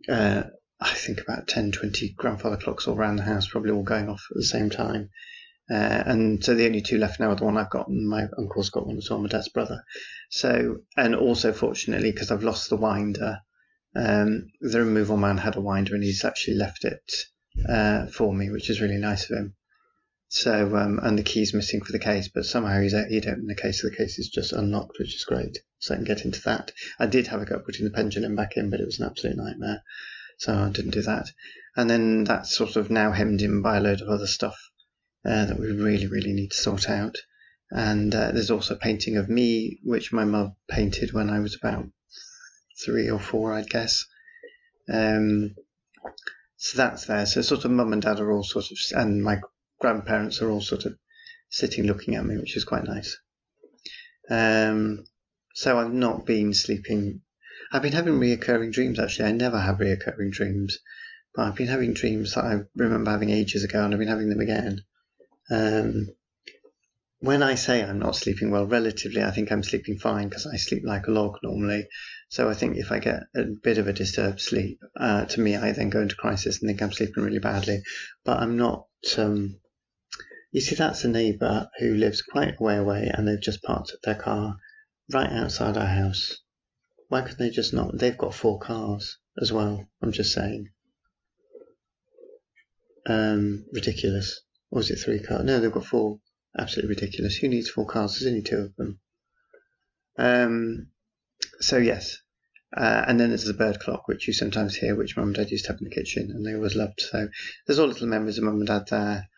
uh, 0.09 0.43
I 0.79 0.93
think 0.93 1.21
about 1.21 1.47
10, 1.47 1.71
20 1.71 2.13
grandfather 2.13 2.57
clocks 2.57 2.87
all 2.87 2.95
around 2.95 3.15
the 3.15 3.23
house, 3.23 3.47
probably 3.47 3.71
all 3.71 3.83
going 3.83 4.09
off 4.09 4.23
at 4.31 4.37
the 4.37 4.43
same 4.43 4.69
time. 4.69 5.09
Uh, 5.69 6.03
and 6.05 6.43
so 6.43 6.55
the 6.55 6.65
only 6.65 6.81
two 6.81 6.97
left 6.97 7.19
now 7.19 7.31
are 7.31 7.35
the 7.35 7.43
one 7.43 7.57
I've 7.57 7.69
got, 7.69 7.87
and 7.87 8.07
my 8.07 8.25
uncle's 8.37 8.69
got 8.69 8.87
one 8.87 8.97
as 8.97 9.09
well, 9.09 9.19
my 9.19 9.27
dad's 9.27 9.49
brother. 9.49 9.83
So, 10.29 10.77
and 10.95 11.15
also 11.15 11.51
fortunately, 11.51 12.11
because 12.11 12.31
I've 12.31 12.43
lost 12.43 12.69
the 12.69 12.77
winder, 12.77 13.39
um, 13.95 14.47
the 14.61 14.79
removal 14.79 15.17
man 15.17 15.37
had 15.37 15.55
a 15.55 15.61
winder 15.61 15.95
and 15.95 16.03
he's 16.03 16.23
actually 16.23 16.57
left 16.57 16.85
it 16.85 17.11
uh, 17.67 18.05
for 18.07 18.33
me, 18.33 18.49
which 18.49 18.69
is 18.69 18.79
really 18.79 18.97
nice 18.97 19.29
of 19.29 19.37
him. 19.37 19.55
So, 20.29 20.75
um, 20.75 20.99
and 21.01 21.17
the 21.17 21.23
key's 21.23 21.53
missing 21.53 21.81
for 21.81 21.93
the 21.93 21.99
case, 21.99 22.27
but 22.27 22.45
somehow 22.45 22.81
he's 22.81 22.91
he'd 22.91 23.27
opened 23.27 23.49
the 23.49 23.55
case, 23.55 23.81
so 23.81 23.87
the 23.87 23.95
case 23.95 24.19
is 24.19 24.29
just 24.29 24.51
unlocked, 24.51 24.99
which 24.99 25.15
is 25.15 25.23
great. 25.23 25.59
So 25.79 25.93
I 25.93 25.97
can 25.97 26.05
get 26.05 26.25
into 26.25 26.41
that. 26.41 26.71
I 26.99 27.05
did 27.05 27.27
have 27.27 27.41
a 27.41 27.45
go 27.45 27.55
at 27.55 27.65
putting 27.65 27.85
the 27.85 27.91
pendulum 27.91 28.35
back 28.35 28.57
in, 28.57 28.69
but 28.69 28.81
it 28.81 28.85
was 28.85 28.99
an 28.99 29.05
absolute 29.05 29.37
nightmare. 29.37 29.83
So 30.37 30.53
I 30.53 30.69
didn't 30.69 30.91
do 30.91 31.01
that. 31.03 31.31
And 31.75 31.89
then 31.89 32.23
that's 32.25 32.55
sort 32.55 32.75
of 32.75 32.89
now 32.89 33.11
hemmed 33.11 33.41
in 33.41 33.61
by 33.61 33.77
a 33.77 33.81
load 33.81 34.01
of 34.01 34.09
other 34.09 34.27
stuff 34.27 34.57
uh, 35.25 35.45
that 35.45 35.59
we 35.59 35.67
really, 35.67 36.07
really 36.07 36.33
need 36.33 36.51
to 36.51 36.57
sort 36.57 36.89
out. 36.89 37.17
And 37.71 38.13
uh, 38.13 38.31
there's 38.31 38.51
also 38.51 38.75
a 38.75 38.79
painting 38.79 39.17
of 39.17 39.29
me, 39.29 39.79
which 39.83 40.13
my 40.13 40.25
mum 40.25 40.55
painted 40.67 41.13
when 41.13 41.29
I 41.29 41.39
was 41.39 41.55
about 41.55 41.87
three 42.83 43.09
or 43.09 43.19
four, 43.19 43.53
I'd 43.53 43.69
guess. 43.69 44.05
Um, 44.91 45.55
so 46.57 46.77
that's 46.77 47.05
there. 47.05 47.25
So 47.25 47.41
sort 47.41 47.65
of 47.65 47.71
mum 47.71 47.93
and 47.93 48.01
dad 48.01 48.19
are 48.19 48.31
all 48.31 48.43
sort 48.43 48.65
of, 48.71 48.77
and 48.97 49.23
my 49.23 49.39
grandparents 49.79 50.41
are 50.41 50.49
all 50.49 50.61
sort 50.61 50.85
of 50.85 50.97
sitting 51.49 51.85
looking 51.85 52.15
at 52.15 52.25
me, 52.25 52.37
which 52.37 52.57
is 52.57 52.65
quite 52.65 52.83
nice. 52.83 53.17
Um, 54.29 55.05
so 55.53 55.77
I've 55.77 55.93
not 55.93 56.25
been 56.25 56.53
sleeping. 56.53 57.21
I've 57.71 57.81
been 57.81 57.93
having 57.93 58.19
reoccurring 58.19 58.73
dreams 58.73 58.99
actually. 58.99 59.29
I 59.29 59.31
never 59.31 59.59
have 59.59 59.77
reoccurring 59.77 60.31
dreams, 60.31 60.79
but 61.33 61.45
I've 61.45 61.55
been 61.55 61.67
having 61.67 61.93
dreams 61.93 62.33
that 62.33 62.43
I 62.43 62.59
remember 62.75 63.11
having 63.11 63.29
ages 63.29 63.63
ago, 63.63 63.83
and 63.83 63.93
I've 63.93 63.99
been 63.99 64.07
having 64.07 64.29
them 64.29 64.41
again. 64.41 64.81
Um, 65.49 66.07
when 67.19 67.41
I 67.41 67.55
say 67.55 67.83
I'm 67.83 67.99
not 67.99 68.15
sleeping 68.15 68.51
well, 68.51 68.67
relatively, 68.67 69.23
I 69.23 69.31
think 69.31 69.51
I'm 69.51 69.63
sleeping 69.63 69.97
fine 69.97 70.29
because 70.29 70.45
I 70.45 70.57
sleep 70.57 70.83
like 70.85 71.07
a 71.07 71.11
log 71.11 71.37
normally. 71.41 71.87
So 72.29 72.47
I 72.49 72.53
think 72.53 72.77
if 72.77 72.91
I 72.91 72.99
get 72.99 73.23
a 73.35 73.43
bit 73.43 73.79
of 73.79 73.87
a 73.87 73.93
disturbed 73.93 74.39
sleep, 74.39 74.79
uh, 74.99 75.25
to 75.25 75.39
me, 75.39 75.55
I 75.55 75.71
then 75.71 75.89
go 75.89 76.01
into 76.01 76.15
crisis 76.15 76.61
and 76.61 76.69
think 76.69 76.81
I'm 76.81 76.91
sleeping 76.91 77.23
really 77.23 77.39
badly. 77.39 77.81
But 78.23 78.39
I'm 78.39 78.57
not. 78.57 78.85
Um, 79.17 79.59
you 80.57 80.61
see, 80.61 80.73
that's 80.73 81.03
a 81.03 81.07
neighbour 81.07 81.69
who 81.77 81.93
lives 81.93 82.23
quite 82.23 82.55
a 82.59 82.63
way 82.63 82.77
away 82.77 83.11
and 83.13 83.27
they've 83.27 83.39
just 83.39 83.61
parked 83.61 83.95
their 84.03 84.15
car 84.15 84.57
right 85.13 85.31
outside 85.31 85.77
our 85.77 85.85
house. 85.85 86.41
Why 87.09 87.21
could 87.21 87.37
they 87.37 87.51
just 87.51 87.75
not? 87.75 87.95
They've 87.95 88.17
got 88.17 88.33
four 88.33 88.57
cars 88.57 89.19
as 89.39 89.53
well. 89.53 89.87
I'm 90.01 90.11
just 90.11 90.33
saying. 90.33 90.69
Um, 93.05 93.65
ridiculous. 93.71 94.41
Or 94.71 94.81
is 94.81 94.89
it 94.89 94.95
three 94.95 95.19
cars? 95.19 95.45
No, 95.45 95.59
they've 95.59 95.71
got 95.71 95.85
four 95.85 96.21
absolutely 96.57 96.95
ridiculous. 96.95 97.35
Who 97.35 97.49
needs 97.49 97.69
four 97.69 97.85
cars? 97.85 98.13
There's 98.13 98.27
only 98.27 98.41
two 98.41 98.57
of 98.57 98.75
them. 98.77 98.99
Um, 100.17 100.87
so 101.59 101.77
yes, 101.77 102.17
uh, 102.75 103.05
and 103.07 103.19
then 103.19 103.29
there's 103.29 103.43
the 103.43 103.53
bird 103.53 103.79
clock, 103.79 104.07
which 104.07 104.27
you 104.27 104.33
sometimes 104.33 104.75
hear, 104.75 104.95
which 104.95 105.15
mum 105.15 105.27
and 105.27 105.35
dad 105.35 105.51
used 105.51 105.65
to 105.65 105.73
have 105.73 105.81
in 105.81 105.87
the 105.87 105.95
kitchen, 105.95 106.31
and 106.31 106.43
they 106.43 106.55
always 106.55 106.75
loved. 106.75 106.99
So 106.99 107.27
there's 107.67 107.77
all 107.77 107.85
little 107.85 108.07
memories 108.07 108.39
of 108.39 108.45
mum 108.45 108.55
and 108.55 108.65
dad 108.65 108.87
there, 108.89 109.29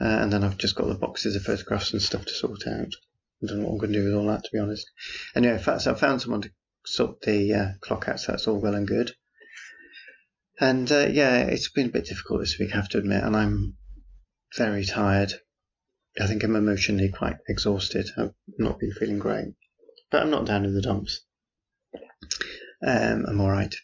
uh, 0.00 0.04
and 0.04 0.32
then 0.32 0.44
I've 0.44 0.58
just 0.58 0.76
got 0.76 0.88
the 0.88 0.94
boxes 0.94 1.36
of 1.36 1.42
photographs 1.42 1.92
and 1.92 2.02
stuff 2.02 2.24
to 2.24 2.34
sort 2.34 2.66
out. 2.66 2.92
I 3.42 3.46
don't 3.46 3.60
know 3.60 3.64
what 3.66 3.72
I'm 3.72 3.78
going 3.78 3.92
to 3.92 3.98
do 3.98 4.04
with 4.04 4.14
all 4.14 4.26
that, 4.28 4.44
to 4.44 4.50
be 4.52 4.58
honest. 4.58 4.90
Anyway, 5.34 5.60
so 5.62 5.92
I 5.92 5.94
found 5.94 6.22
someone 6.22 6.42
to 6.42 6.50
sort 6.84 7.20
the 7.22 7.52
uh, 7.54 7.68
clock 7.80 8.08
out, 8.08 8.20
so 8.20 8.32
that's 8.32 8.48
all 8.48 8.60
well 8.60 8.74
and 8.74 8.86
good. 8.86 9.12
And 10.58 10.90
uh, 10.90 11.08
yeah, 11.10 11.38
it's 11.40 11.70
been 11.70 11.86
a 11.86 11.92
bit 11.92 12.06
difficult 12.06 12.40
this 12.40 12.58
week, 12.58 12.72
I 12.72 12.76
have 12.76 12.88
to 12.90 12.98
admit, 12.98 13.22
and 13.22 13.36
I'm 13.36 13.76
very 14.56 14.84
tired. 14.84 15.34
I 16.18 16.26
think 16.26 16.42
I'm 16.42 16.56
emotionally 16.56 17.10
quite 17.10 17.36
exhausted. 17.46 18.08
I've 18.16 18.32
not 18.58 18.78
been 18.78 18.92
feeling 18.92 19.18
great, 19.18 19.54
but 20.10 20.22
I'm 20.22 20.30
not 20.30 20.46
down 20.46 20.64
in 20.64 20.74
the 20.74 20.80
dumps. 20.80 21.20
Um, 22.86 23.26
I'm 23.28 23.40
all 23.40 23.50
right. 23.50 23.74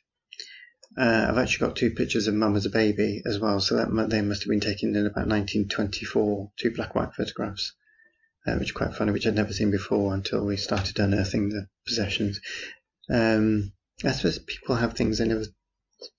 Uh, 0.96 1.26
I've 1.28 1.38
actually 1.38 1.66
got 1.66 1.76
two 1.76 1.90
pictures 1.90 2.26
of 2.26 2.34
mum 2.34 2.56
as 2.56 2.66
a 2.66 2.70
baby 2.70 3.22
as 3.24 3.38
well, 3.38 3.60
so 3.60 3.76
that 3.76 4.10
they 4.10 4.20
must 4.20 4.42
have 4.42 4.50
been 4.50 4.60
taken 4.60 4.90
in 4.94 5.06
about 5.06 5.26
1924, 5.26 6.52
two 6.58 6.70
black 6.70 6.94
white 6.94 7.14
photographs, 7.14 7.72
uh, 8.46 8.56
which 8.56 8.70
are 8.70 8.78
quite 8.78 8.94
funny, 8.94 9.12
which 9.12 9.26
I'd 9.26 9.34
never 9.34 9.52
seen 9.52 9.70
before 9.70 10.12
until 10.12 10.44
we 10.44 10.56
started 10.56 10.98
unearthing 10.98 11.48
the 11.48 11.68
possessions. 11.86 12.40
Um, 13.08 13.72
I 14.04 14.12
suppose 14.12 14.38
people 14.38 14.74
have 14.74 14.92
things 14.94 15.18
they 15.18 15.26
never, 15.26 15.44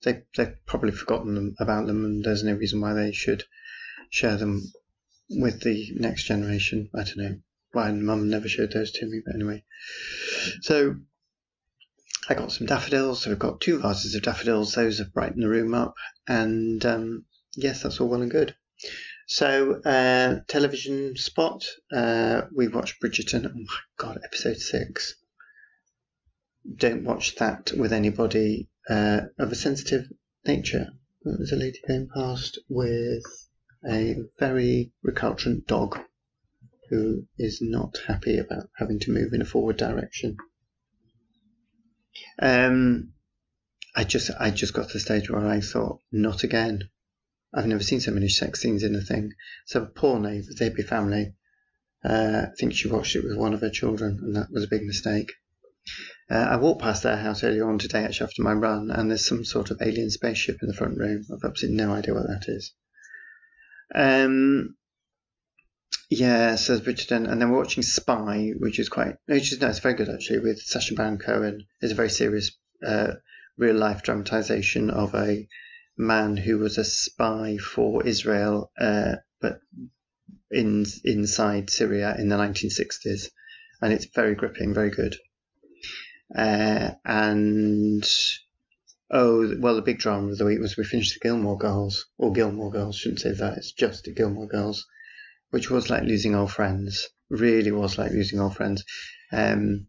they, 0.02 0.22
they've 0.36 0.56
probably 0.66 0.92
forgotten 0.92 1.34
them, 1.34 1.54
about 1.60 1.86
them, 1.86 2.04
and 2.04 2.24
there's 2.24 2.42
no 2.42 2.54
reason 2.54 2.80
why 2.80 2.94
they 2.94 3.12
should 3.12 3.44
share 4.10 4.36
them 4.36 4.62
with 5.30 5.62
the 5.62 5.92
next 5.94 6.24
generation. 6.24 6.90
I 6.94 7.04
don't 7.04 7.18
know 7.18 7.36
why 7.72 7.92
mum 7.92 8.28
never 8.28 8.48
showed 8.48 8.72
those 8.72 8.90
to 8.92 9.06
me, 9.06 9.20
but 9.24 9.34
anyway. 9.34 9.64
So 10.62 10.96
I 12.28 12.34
got 12.34 12.52
some 12.52 12.66
daffodils. 12.66 13.22
So 13.22 13.30
we've 13.30 13.38
got 13.38 13.60
two 13.60 13.78
vases 13.80 14.14
of 14.14 14.22
daffodils. 14.22 14.74
Those 14.74 14.98
have 14.98 15.12
brightened 15.12 15.42
the 15.42 15.48
room 15.48 15.74
up. 15.74 15.94
And 16.26 16.84
um, 16.86 17.24
yes, 17.56 17.82
that's 17.82 18.00
all 18.00 18.08
well 18.08 18.22
and 18.22 18.30
good. 18.30 18.54
So, 19.26 19.80
uh, 19.82 20.40
television 20.48 21.16
spot. 21.16 21.66
Uh, 21.92 22.42
we 22.54 22.68
watched 22.68 23.00
Bridgerton. 23.00 23.46
Oh 23.46 23.54
my 23.54 23.64
God, 23.96 24.20
episode 24.24 24.58
six. 24.58 25.14
Don't 26.76 27.04
watch 27.04 27.36
that 27.36 27.72
with 27.76 27.92
anybody 27.92 28.68
uh, 28.88 29.22
of 29.38 29.52
a 29.52 29.54
sensitive 29.54 30.06
nature. 30.46 30.88
There's 31.22 31.52
a 31.52 31.56
lady 31.56 31.80
going 31.86 32.08
past 32.14 32.58
with 32.68 33.24
a 33.88 34.16
very 34.38 34.92
recalcitrant 35.02 35.66
dog 35.66 35.98
who 36.90 37.26
is 37.38 37.60
not 37.62 37.98
happy 38.06 38.38
about 38.38 38.68
having 38.76 38.98
to 39.00 39.10
move 39.10 39.32
in 39.32 39.42
a 39.42 39.46
forward 39.46 39.76
direction. 39.76 40.36
Um, 42.40 43.12
I 43.96 44.04
just 44.04 44.30
I 44.38 44.50
just 44.50 44.74
got 44.74 44.88
to 44.88 44.92
the 44.94 45.00
stage 45.00 45.30
where 45.30 45.46
I 45.46 45.60
thought, 45.60 46.00
not 46.10 46.42
again. 46.42 46.90
I've 47.54 47.66
never 47.66 47.82
seen 47.82 48.00
so 48.00 48.10
many 48.10 48.28
sex 48.28 48.60
scenes 48.60 48.82
in 48.82 48.96
a 48.96 49.00
thing. 49.00 49.32
So 49.66 49.86
poor 49.86 50.18
neighbour, 50.18 50.48
they'd 50.58 50.74
be 50.74 50.82
family. 50.82 51.34
Uh, 52.04 52.46
I 52.46 52.54
think 52.58 52.74
she 52.74 52.88
watched 52.88 53.14
it 53.16 53.24
with 53.24 53.36
one 53.36 53.54
of 53.54 53.60
her 53.60 53.70
children, 53.70 54.18
and 54.20 54.36
that 54.36 54.50
was 54.50 54.64
a 54.64 54.68
big 54.68 54.82
mistake. 54.82 55.32
Uh, 56.30 56.34
I 56.34 56.56
walked 56.56 56.82
past 56.82 57.02
their 57.02 57.16
house 57.16 57.44
earlier 57.44 57.68
on 57.68 57.78
today, 57.78 58.04
actually 58.04 58.26
after 58.26 58.42
my 58.42 58.52
run, 58.52 58.90
and 58.90 59.10
there's 59.10 59.26
some 59.26 59.44
sort 59.44 59.70
of 59.70 59.80
alien 59.80 60.10
spaceship 60.10 60.56
in 60.62 60.68
the 60.68 60.74
front 60.74 60.98
room. 60.98 61.24
I've 61.32 61.48
absolutely 61.48 61.76
no 61.76 61.92
idea 61.92 62.14
what 62.14 62.26
that 62.26 62.44
is. 62.48 62.72
Um, 63.94 64.76
yeah, 66.10 66.54
says 66.56 66.80
and, 67.10 67.26
and 67.26 67.40
then 67.40 67.50
we're 67.50 67.58
watching 67.58 67.82
Spy, 67.82 68.52
which 68.58 68.78
is 68.78 68.88
quite, 68.88 69.16
which 69.26 69.52
is 69.52 69.60
no, 69.60 69.68
it's 69.68 69.78
very 69.78 69.94
good 69.94 70.08
actually, 70.08 70.40
with 70.40 70.60
Sacha 70.60 70.94
Baron 70.94 71.18
Cohen. 71.18 71.66
It's 71.80 71.92
a 71.92 71.96
very 71.96 72.10
serious, 72.10 72.56
uh, 72.84 73.14
real 73.56 73.76
life 73.76 74.02
dramatization 74.02 74.90
of 74.90 75.14
a 75.14 75.48
man 75.96 76.36
who 76.36 76.58
was 76.58 76.78
a 76.78 76.84
spy 76.84 77.56
for 77.56 78.06
Israel, 78.06 78.70
uh, 78.78 79.16
but 79.40 79.60
in 80.50 80.86
inside 81.04 81.70
Syria 81.70 82.14
in 82.18 82.28
the 82.28 82.36
1960s, 82.36 83.30
and 83.80 83.92
it's 83.92 84.06
very 84.06 84.34
gripping, 84.34 84.74
very 84.74 84.90
good. 84.90 85.16
Uh, 86.36 86.92
and 87.04 88.08
oh, 89.10 89.56
well, 89.58 89.76
the 89.76 89.82
big 89.82 89.98
drama 89.98 90.32
of 90.32 90.38
the 90.38 90.44
week 90.44 90.60
was 90.60 90.76
we 90.76 90.84
finished 90.84 91.14
the 91.14 91.28
Gilmore 91.28 91.58
Girls, 91.58 92.06
or 92.18 92.32
Gilmore 92.32 92.70
Girls, 92.70 92.96
shouldn't 92.96 93.20
say 93.20 93.32
that. 93.32 93.58
It's 93.58 93.72
just 93.72 94.04
the 94.04 94.12
Gilmore 94.12 94.48
Girls, 94.48 94.86
which 95.54 95.70
was 95.70 95.88
like 95.88 96.02
losing 96.02 96.34
old 96.34 96.50
friends. 96.50 97.08
Really 97.30 97.70
was 97.70 97.96
like 97.96 98.10
losing 98.10 98.40
old 98.40 98.56
friends. 98.56 98.82
Um, 99.30 99.86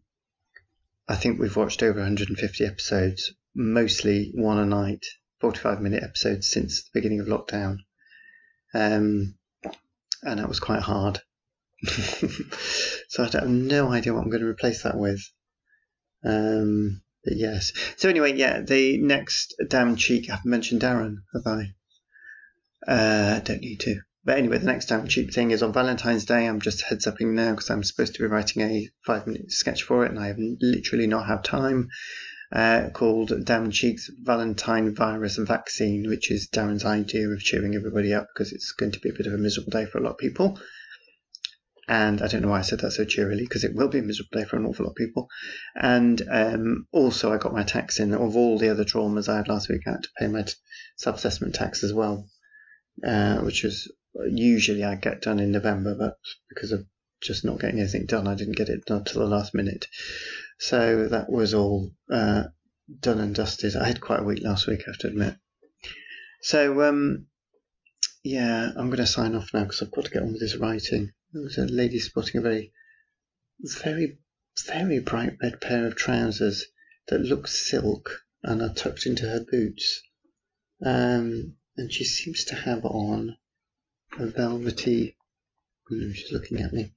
I 1.08 1.16
think 1.16 1.40
we've 1.40 1.56
watched 1.56 1.82
over 1.82 1.98
150 1.98 2.64
episodes, 2.64 3.34
mostly 3.52 4.30
one 4.32 4.58
a 4.58 4.64
night, 4.64 5.04
45 5.40 5.80
minute 5.80 6.04
episodes 6.04 6.48
since 6.48 6.84
the 6.84 6.90
beginning 6.94 7.18
of 7.18 7.26
lockdown. 7.26 7.78
Um, 8.74 9.34
and 10.22 10.38
that 10.38 10.48
was 10.48 10.60
quite 10.60 10.82
hard. 10.82 11.18
so 11.84 13.24
I 13.24 13.28
have 13.32 13.48
no 13.48 13.90
idea 13.90 14.14
what 14.14 14.22
I'm 14.22 14.30
going 14.30 14.42
to 14.42 14.48
replace 14.48 14.84
that 14.84 14.96
with. 14.96 15.20
Um, 16.22 17.02
but 17.24 17.36
yes. 17.36 17.72
So 17.96 18.08
anyway, 18.08 18.34
yeah, 18.36 18.60
the 18.60 18.98
next 18.98 19.56
Darren 19.60 19.98
Cheek, 19.98 20.30
I 20.30 20.36
haven't 20.36 20.48
mentioned 20.48 20.82
Darren, 20.82 21.16
have 21.34 21.44
I? 21.44 21.74
Uh, 22.86 23.40
don't 23.40 23.62
need 23.62 23.80
to. 23.80 24.02
But 24.26 24.38
anyway, 24.38 24.58
the 24.58 24.66
next 24.66 24.88
Darren 24.88 25.08
Cheek 25.08 25.32
thing 25.32 25.52
is 25.52 25.62
on 25.62 25.72
Valentine's 25.72 26.24
Day. 26.24 26.46
I'm 26.46 26.60
just 26.60 26.82
heads 26.82 27.06
upping 27.06 27.36
now 27.36 27.52
because 27.52 27.70
I'm 27.70 27.84
supposed 27.84 28.16
to 28.16 28.22
be 28.22 28.26
writing 28.26 28.62
a 28.62 28.90
five 29.06 29.24
minute 29.24 29.52
sketch 29.52 29.84
for 29.84 30.04
it, 30.04 30.10
and 30.10 30.18
I 30.18 30.26
have 30.26 30.38
literally 30.38 31.06
not 31.06 31.26
had 31.26 31.44
time. 31.44 31.90
Uh, 32.50 32.90
called 32.90 33.30
Darren 33.30 33.72
Cheek's 33.72 34.10
Valentine 34.22 34.94
Virus 34.94 35.36
Vaccine, 35.36 36.08
which 36.08 36.30
is 36.32 36.48
Darren's 36.48 36.84
idea 36.84 37.28
of 37.28 37.40
cheering 37.40 37.76
everybody 37.76 38.14
up 38.14 38.26
because 38.32 38.52
it's 38.52 38.72
going 38.72 38.92
to 38.92 39.00
be 39.00 39.10
a 39.10 39.12
bit 39.12 39.26
of 39.26 39.32
a 39.32 39.38
miserable 39.38 39.70
day 39.70 39.84
for 39.84 39.98
a 39.98 40.00
lot 40.00 40.12
of 40.12 40.18
people. 40.18 40.58
And 41.88 42.20
I 42.20 42.26
don't 42.26 42.42
know 42.42 42.48
why 42.48 42.58
I 42.58 42.62
said 42.62 42.80
that 42.80 42.92
so 42.92 43.04
cheerily 43.04 43.42
because 43.42 43.62
it 43.62 43.74
will 43.74 43.88
be 43.88 43.98
a 43.98 44.02
miserable 44.02 44.40
day 44.40 44.44
for 44.44 44.56
an 44.56 44.66
awful 44.66 44.86
lot 44.86 44.90
of 44.90 44.96
people. 44.96 45.28
And 45.76 46.20
um, 46.28 46.86
also, 46.92 47.32
I 47.32 47.38
got 47.38 47.52
my 47.52 47.62
tax 47.62 48.00
in. 48.00 48.12
Of 48.12 48.36
all 48.36 48.58
the 48.58 48.70
other 48.70 48.84
traumas 48.84 49.28
I 49.28 49.36
had 49.36 49.48
last 49.48 49.68
week, 49.68 49.82
I 49.86 49.92
had 49.92 50.02
to 50.02 50.08
pay 50.18 50.26
my 50.26 50.44
self 50.96 51.16
assessment 51.16 51.54
tax 51.54 51.84
as 51.84 51.92
well, 51.92 52.28
uh, 53.04 53.38
which 53.38 53.62
was 53.62 53.88
usually 54.30 54.84
I 54.84 54.94
get 54.94 55.22
done 55.22 55.40
in 55.40 55.52
November, 55.52 55.94
but 55.94 56.18
because 56.48 56.72
of 56.72 56.86
just 57.20 57.44
not 57.44 57.60
getting 57.60 57.80
anything 57.80 58.06
done, 58.06 58.26
I 58.26 58.34
didn't 58.34 58.56
get 58.56 58.68
it 58.68 58.84
done 58.84 59.04
till 59.04 59.22
the 59.22 59.28
last 59.28 59.54
minute. 59.54 59.86
So 60.58 61.08
that 61.08 61.30
was 61.30 61.54
all 61.54 61.90
uh, 62.10 62.44
done 63.00 63.20
and 63.20 63.34
dusted. 63.34 63.76
I 63.76 63.86
had 63.86 64.00
quite 64.00 64.20
a 64.20 64.24
week 64.24 64.42
last 64.42 64.66
week, 64.66 64.82
I 64.86 64.90
have 64.90 64.98
to 64.98 65.08
admit. 65.08 65.36
So, 66.42 66.82
um, 66.82 67.26
yeah, 68.22 68.70
I'm 68.76 68.86
going 68.86 68.98
to 68.98 69.06
sign 69.06 69.34
off 69.34 69.50
now 69.52 69.64
because 69.64 69.82
I've 69.82 69.90
got 69.90 70.04
to 70.04 70.10
get 70.10 70.22
on 70.22 70.32
with 70.32 70.40
this 70.40 70.56
writing. 70.56 71.12
There 71.32 71.42
was 71.42 71.58
a 71.58 71.66
lady 71.66 71.98
spotting 71.98 72.38
a 72.38 72.42
very, 72.42 72.72
very, 73.82 74.18
very 74.66 75.00
bright 75.00 75.36
red 75.42 75.60
pair 75.60 75.86
of 75.86 75.96
trousers 75.96 76.66
that 77.08 77.20
look 77.20 77.48
silk 77.48 78.22
and 78.42 78.62
are 78.62 78.72
tucked 78.72 79.06
into 79.06 79.28
her 79.28 79.44
boots. 79.44 80.02
Um, 80.84 81.56
and 81.76 81.92
she 81.92 82.04
seems 82.04 82.44
to 82.46 82.54
have 82.54 82.84
on 82.84 83.36
a 84.18 84.26
velvety. 84.26 85.16
She's 85.88 86.32
looking 86.32 86.60
at 86.60 86.72
me. 86.72 86.92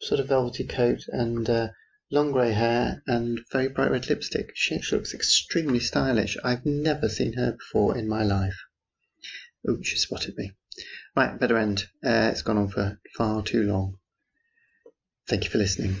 sort 0.00 0.20
of 0.20 0.28
velvety 0.28 0.64
coat 0.64 1.00
and 1.08 1.48
uh, 1.48 1.68
long 2.10 2.32
grey 2.32 2.52
hair 2.52 3.02
and 3.06 3.40
very 3.50 3.68
bright 3.68 3.90
red 3.90 4.08
lipstick. 4.08 4.52
She 4.54 4.80
looks 4.92 5.14
extremely 5.14 5.80
stylish. 5.80 6.36
I've 6.44 6.66
never 6.66 7.08
seen 7.08 7.32
her 7.34 7.52
before 7.52 7.96
in 7.96 8.08
my 8.08 8.22
life. 8.22 8.58
Oh, 9.66 9.78
she 9.82 9.96
spotted 9.96 10.36
me. 10.36 10.52
Right, 11.16 11.38
better 11.38 11.56
end. 11.56 11.84
Uh, 12.04 12.30
it's 12.32 12.42
gone 12.42 12.58
on 12.58 12.68
for 12.68 13.00
far 13.16 13.42
too 13.42 13.62
long. 13.62 13.98
Thank 15.28 15.44
you 15.44 15.50
for 15.50 15.58
listening. 15.58 15.96